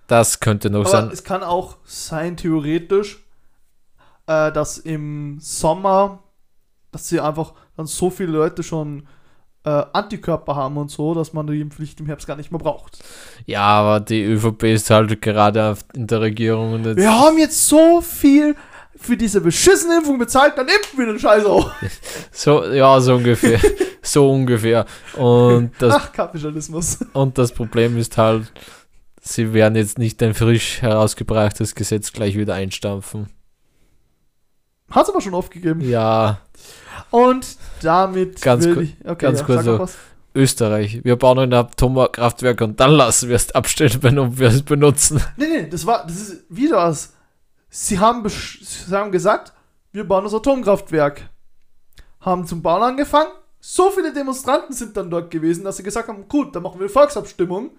Das 0.07 0.39
könnte 0.39 0.69
noch 0.69 0.81
Aber 0.81 0.89
sein. 0.89 1.09
es 1.11 1.23
kann 1.23 1.43
auch 1.43 1.77
sein, 1.85 2.37
theoretisch, 2.37 3.19
äh, 4.25 4.51
dass 4.51 4.77
im 4.77 5.37
Sommer, 5.39 6.23
dass 6.91 7.09
sie 7.09 7.19
einfach 7.19 7.53
dann 7.75 7.85
so 7.87 8.09
viele 8.09 8.31
Leute 8.31 8.63
schon 8.63 9.07
äh, 9.65 9.83
Antikörper 9.91 10.55
haben 10.55 10.77
und 10.77 10.89
so, 10.89 11.13
dass 11.13 11.33
man 11.33 11.45
die 11.47 11.59
Impfpflicht 11.59 11.99
im 11.99 12.05
Herbst 12.05 12.25
gar 12.25 12.37
nicht 12.37 12.51
mehr 12.51 12.59
braucht. 12.59 12.99
Ja, 13.45 13.63
aber 13.63 13.99
die 13.99 14.23
ÖVP 14.23 14.63
ist 14.63 14.89
halt 14.89 15.21
gerade 15.21 15.75
in 15.93 16.07
der 16.07 16.21
Regierung 16.21 16.73
und 16.73 16.85
jetzt 16.85 16.97
Wir 16.97 17.11
haben 17.11 17.37
jetzt 17.37 17.67
so 17.67 17.99
viel 18.01 18.55
für 18.95 19.17
diese 19.17 19.41
beschissene 19.41 19.97
Impfung 19.97 20.17
bezahlt, 20.17 20.57
dann 20.57 20.67
impfen 20.67 20.97
wir 20.97 21.05
den 21.05 21.19
Scheiß 21.19 21.45
auch. 21.45 21.69
so, 22.31 22.63
ja, 22.65 22.99
so 22.99 23.15
ungefähr. 23.15 23.59
so 24.01 24.31
ungefähr. 24.31 24.85
Und 25.15 25.71
das, 25.79 25.93
Ach, 25.93 26.11
Kapitalismus. 26.11 26.99
und 27.13 27.37
das 27.37 27.51
Problem 27.51 27.97
ist 27.97 28.17
halt, 28.17 28.51
sie 29.33 29.53
werden 29.53 29.75
jetzt 29.75 29.97
nicht 29.97 30.21
ein 30.23 30.33
frisch 30.33 30.81
herausgebrachtes 30.81 31.75
Gesetz 31.75 32.11
gleich 32.11 32.37
wieder 32.37 32.55
einstampfen. 32.55 33.29
Hat's 34.89 35.09
aber 35.09 35.21
schon 35.21 35.33
aufgegeben. 35.33 35.81
Ja, 35.81 36.39
Und 37.09 37.57
damit 37.81 38.41
Ganz 38.41 38.65
will 38.65 38.81
ich, 38.81 38.95
okay, 39.05 39.25
ganz 39.25 39.39
ja, 39.39 39.45
kurz 39.45 39.65
was. 39.65 39.97
Österreich. 40.35 41.03
Wir 41.03 41.15
bauen 41.15 41.39
ein 41.39 41.53
Atomkraftwerk 41.53 42.61
und 42.61 42.79
dann 42.79 42.91
lassen 42.91 43.29
wir 43.29 43.35
es 43.35 43.53
abstellen, 43.55 44.19
ob 44.19 44.37
wir 44.37 44.49
es 44.49 44.61
benutzen. 44.61 45.21
Nee, 45.35 45.47
nee, 45.47 45.69
das 45.69 45.85
war, 45.85 46.05
das 46.05 46.15
ist 46.15 46.45
wieder 46.49 46.77
was. 46.77 47.13
Sie 47.69 47.99
haben, 47.99 48.27
sie 48.29 48.95
haben 48.95 49.11
gesagt, 49.11 49.53
wir 49.91 50.07
bauen 50.07 50.23
das 50.23 50.33
Atomkraftwerk. 50.33 51.29
Haben 52.21 52.45
zum 52.45 52.61
Bauen 52.61 52.83
angefangen. 52.83 53.31
So 53.59 53.89
viele 53.89 54.13
Demonstranten 54.13 54.73
sind 54.73 54.95
dann 54.95 55.09
dort 55.09 55.31
gewesen, 55.31 55.63
dass 55.63 55.77
sie 55.77 55.83
gesagt 55.83 56.07
haben, 56.07 56.27
gut, 56.27 56.55
dann 56.55 56.63
machen 56.63 56.79
wir 56.79 56.89
Volksabstimmung. 56.89 57.71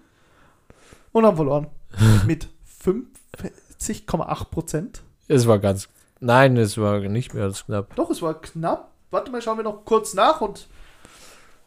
Und 1.12 1.25
haben 1.25 1.37
verloren. 1.37 1.66
Mit 2.27 2.49
50,8 2.85 4.44
Prozent. 4.51 5.03
Es 5.27 5.47
war 5.47 5.59
ganz. 5.59 5.88
Nein, 6.21 6.57
es 6.57 6.79
war 6.79 7.01
nicht 7.01 7.35
mehr 7.35 7.44
als 7.44 7.66
knapp. 7.66 7.94
Doch, 7.94 8.11
es 8.11 8.23
war 8.23 8.40
knapp. 8.40 8.90
Warte 9.11 9.31
mal, 9.31 9.40
schauen 9.40 9.59
wir 9.59 9.64
noch 9.64 9.85
kurz 9.85 10.14
nach 10.14 10.40
und 10.40 10.68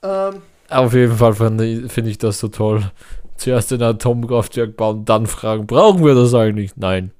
ähm, 0.04 0.42
Auf 0.70 0.94
jeden 0.94 1.16
Fall 1.16 1.34
finde 1.34 1.66
ich, 1.66 1.92
find 1.92 2.08
ich 2.08 2.18
das 2.18 2.40
so 2.40 2.50
toll. 2.50 2.92
Zuerst 3.38 3.74
ein 3.74 3.82
Atomkraftwerk 3.82 4.78
bauen, 4.78 5.06
dann 5.06 5.26
fragen, 5.26 5.66
brauchen 5.66 6.06
wir 6.06 6.14
das 6.14 6.34
eigentlich? 6.36 6.76
Nein. 6.76 7.12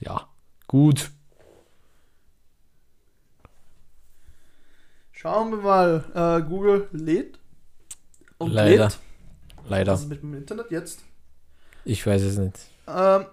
Ja, 0.00 0.28
gut. 0.68 1.10
schauen 5.24 5.52
wir 5.52 5.58
mal. 5.58 6.04
Äh, 6.14 6.46
Google 6.46 6.88
lädt. 6.92 7.38
Und 8.36 8.52
Leider. 8.52 8.84
lädt. 8.84 8.98
Leider. 9.66 9.92
Was 9.92 10.02
ist 10.02 10.08
mit 10.10 10.22
dem 10.22 10.34
Internet 10.34 10.70
jetzt? 10.70 11.02
Ich 11.84 12.06
weiß 12.06 12.22
es 12.22 12.38
nicht. 12.38 12.58
Ähm, 12.86 13.26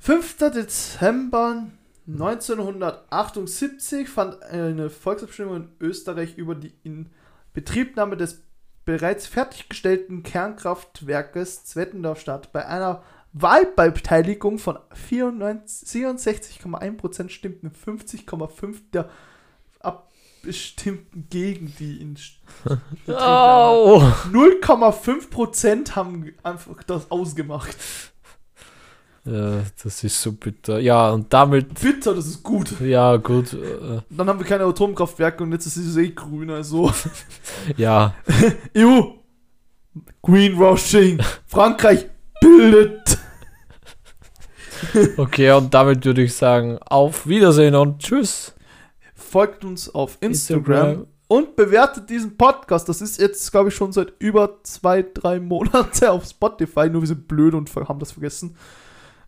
5. 0.00 0.36
Dezember 0.54 1.66
1978 2.06 4.08
fand 4.08 4.42
eine 4.42 4.90
Volksabstimmung 4.90 5.56
in 5.56 5.68
Österreich 5.80 6.36
über 6.36 6.54
die 6.54 6.72
Inbetriebnahme 6.82 8.16
des 8.16 8.42
bereits 8.84 9.26
fertiggestellten 9.26 10.22
Kernkraftwerkes 10.22 11.64
Zwettendorf 11.64 12.20
statt. 12.20 12.52
Bei 12.52 12.66
einer 12.66 13.02
Wahlbeteiligung 13.34 14.58
von 14.58 14.78
94 14.94 16.04
67,1% 16.04 17.28
stimmten 17.28 17.70
50,5% 17.70 18.76
der 18.94 19.10
Abstimmten 20.46 21.26
gegen 21.30 21.74
die 21.78 22.00
Inbetriebnahme. 22.00 22.80
Oh! 23.08 24.02
0,5% 24.32 25.92
haben 25.96 26.32
einfach 26.42 26.82
das 26.84 27.10
ausgemacht. 27.10 27.76
Ja, 29.24 29.62
das 29.82 30.04
ist 30.04 30.22
so 30.22 30.32
bitter. 30.32 30.78
Ja, 30.78 31.10
und 31.10 31.32
damit, 31.32 31.80
Bitter, 31.80 32.14
das 32.14 32.26
ist 32.26 32.42
gut. 32.42 32.80
ja, 32.80 33.16
gut. 33.16 33.52
Äh, 33.52 34.00
Dann 34.08 34.28
haben 34.28 34.38
wir 34.38 34.46
keine 34.46 34.64
Atomkraftwerke 34.64 35.42
und 35.42 35.52
jetzt 35.52 35.66
ist 35.66 35.76
es 35.76 35.96
eh 35.96 36.08
grün, 36.08 36.50
also. 36.50 36.90
ja, 37.76 38.14
EU! 38.76 39.02
Greenwashing! 40.22 41.20
Frankreich 41.46 42.06
bildet! 42.40 43.18
okay, 45.18 45.52
und 45.52 45.74
damit 45.74 46.04
würde 46.04 46.22
ich 46.22 46.34
sagen, 46.34 46.78
auf 46.78 47.26
Wiedersehen 47.26 47.74
und 47.74 47.98
tschüss. 48.00 48.54
Folgt 49.28 49.64
uns 49.64 49.94
auf 49.94 50.18
Instagram, 50.20 50.88
Instagram. 50.88 51.06
und 51.28 51.56
bewertet 51.56 52.08
diesen 52.08 52.36
Podcast. 52.36 52.88
Das 52.88 53.00
ist 53.00 53.20
jetzt, 53.20 53.50
glaube 53.50 53.68
ich, 53.68 53.74
schon 53.74 53.92
seit 53.92 54.12
über 54.18 54.62
zwei, 54.62 55.02
drei 55.02 55.38
Monate 55.40 56.10
auf 56.10 56.24
Spotify. 56.24 56.88
Nur 56.88 57.02
wir 57.02 57.08
sind 57.08 57.28
blöd 57.28 57.54
und 57.54 57.74
haben 57.74 57.98
das 57.98 58.12
vergessen. 58.12 58.56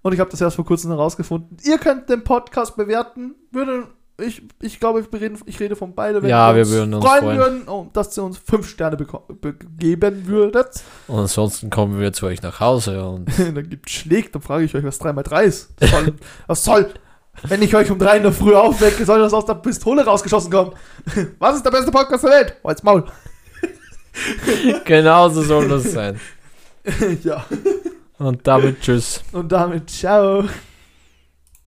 Und 0.03 0.15
ich 0.15 0.21
habe 0.21 0.31
das 0.31 0.41
erst 0.41 0.57
vor 0.57 0.65
kurzem 0.65 0.91
herausgefunden. 0.91 1.59
Ihr 1.63 1.79
könnt 1.79 2.09
den 2.09 2.25
Podcast 2.25 2.77
bewerten. 2.77 3.35
Würde 3.51 3.89
ich, 4.21 4.43
ich 4.61 4.81
glaube, 4.81 5.01
ich 5.01 5.21
rede, 5.21 5.37
ich 5.47 5.61
rede 5.61 5.77
von 5.77 5.95
beide. 5.95 6.27
Ja, 6.29 6.55
wir 6.55 6.69
würden 6.69 6.95
uns 6.95 7.05
freuen. 7.05 7.39
würden, 7.39 7.69
oh, 7.69 7.87
dass 7.93 8.17
ihr 8.17 8.25
uns 8.25 8.39
fünf 8.39 8.69
Sterne 8.69 8.97
be 8.97 9.55
geben 9.79 10.27
würdet. 10.27 10.83
Und 11.09 11.21
ansonsten 11.21 11.71
kommen 11.71 11.99
wir 11.99 12.13
zu 12.13 12.27
euch 12.27 12.43
nach 12.43 12.61
Hause 12.61 13.05
und 13.05 13.29
dann 13.39 13.69
gibt 13.69 13.91
schlägt, 13.91 14.35
dann 14.35 14.43
frage 14.43 14.65
ich 14.65 14.75
euch, 14.75 14.85
was 14.85 15.01
3x3 15.01 15.43
ist. 15.43 15.75
Das 15.77 15.91
soll, 15.91 16.15
was 16.47 16.65
soll, 16.65 16.91
wenn 17.49 17.63
ich 17.63 17.75
euch 17.75 17.91
um 17.91 17.99
3 17.99 18.19
in 18.19 18.23
der 18.25 18.33
Früh 18.33 18.55
aufwecke, 18.55 19.05
soll 19.05 19.19
das 19.21 19.33
aus 19.33 19.47
der 19.47 19.55
Pistole 19.55 20.05
rausgeschossen 20.05 20.51
kommen? 20.51 20.73
Was 21.39 21.57
ist 21.57 21.65
der 21.65 21.71
beste 21.71 21.91
Podcast 21.91 22.25
der 22.25 22.31
Welt? 22.31 22.57
Halt's 22.65 22.83
Maul. 22.83 23.05
genauso 24.85 25.43
soll 25.43 25.69
das 25.69 25.93
sein. 25.93 26.21
ja, 27.25 27.45
Und 28.19 28.47
damit 28.47 28.81
tschüss. 28.81 29.23
und 29.33 29.51
damit 29.53 29.91
ciao. 29.91 30.45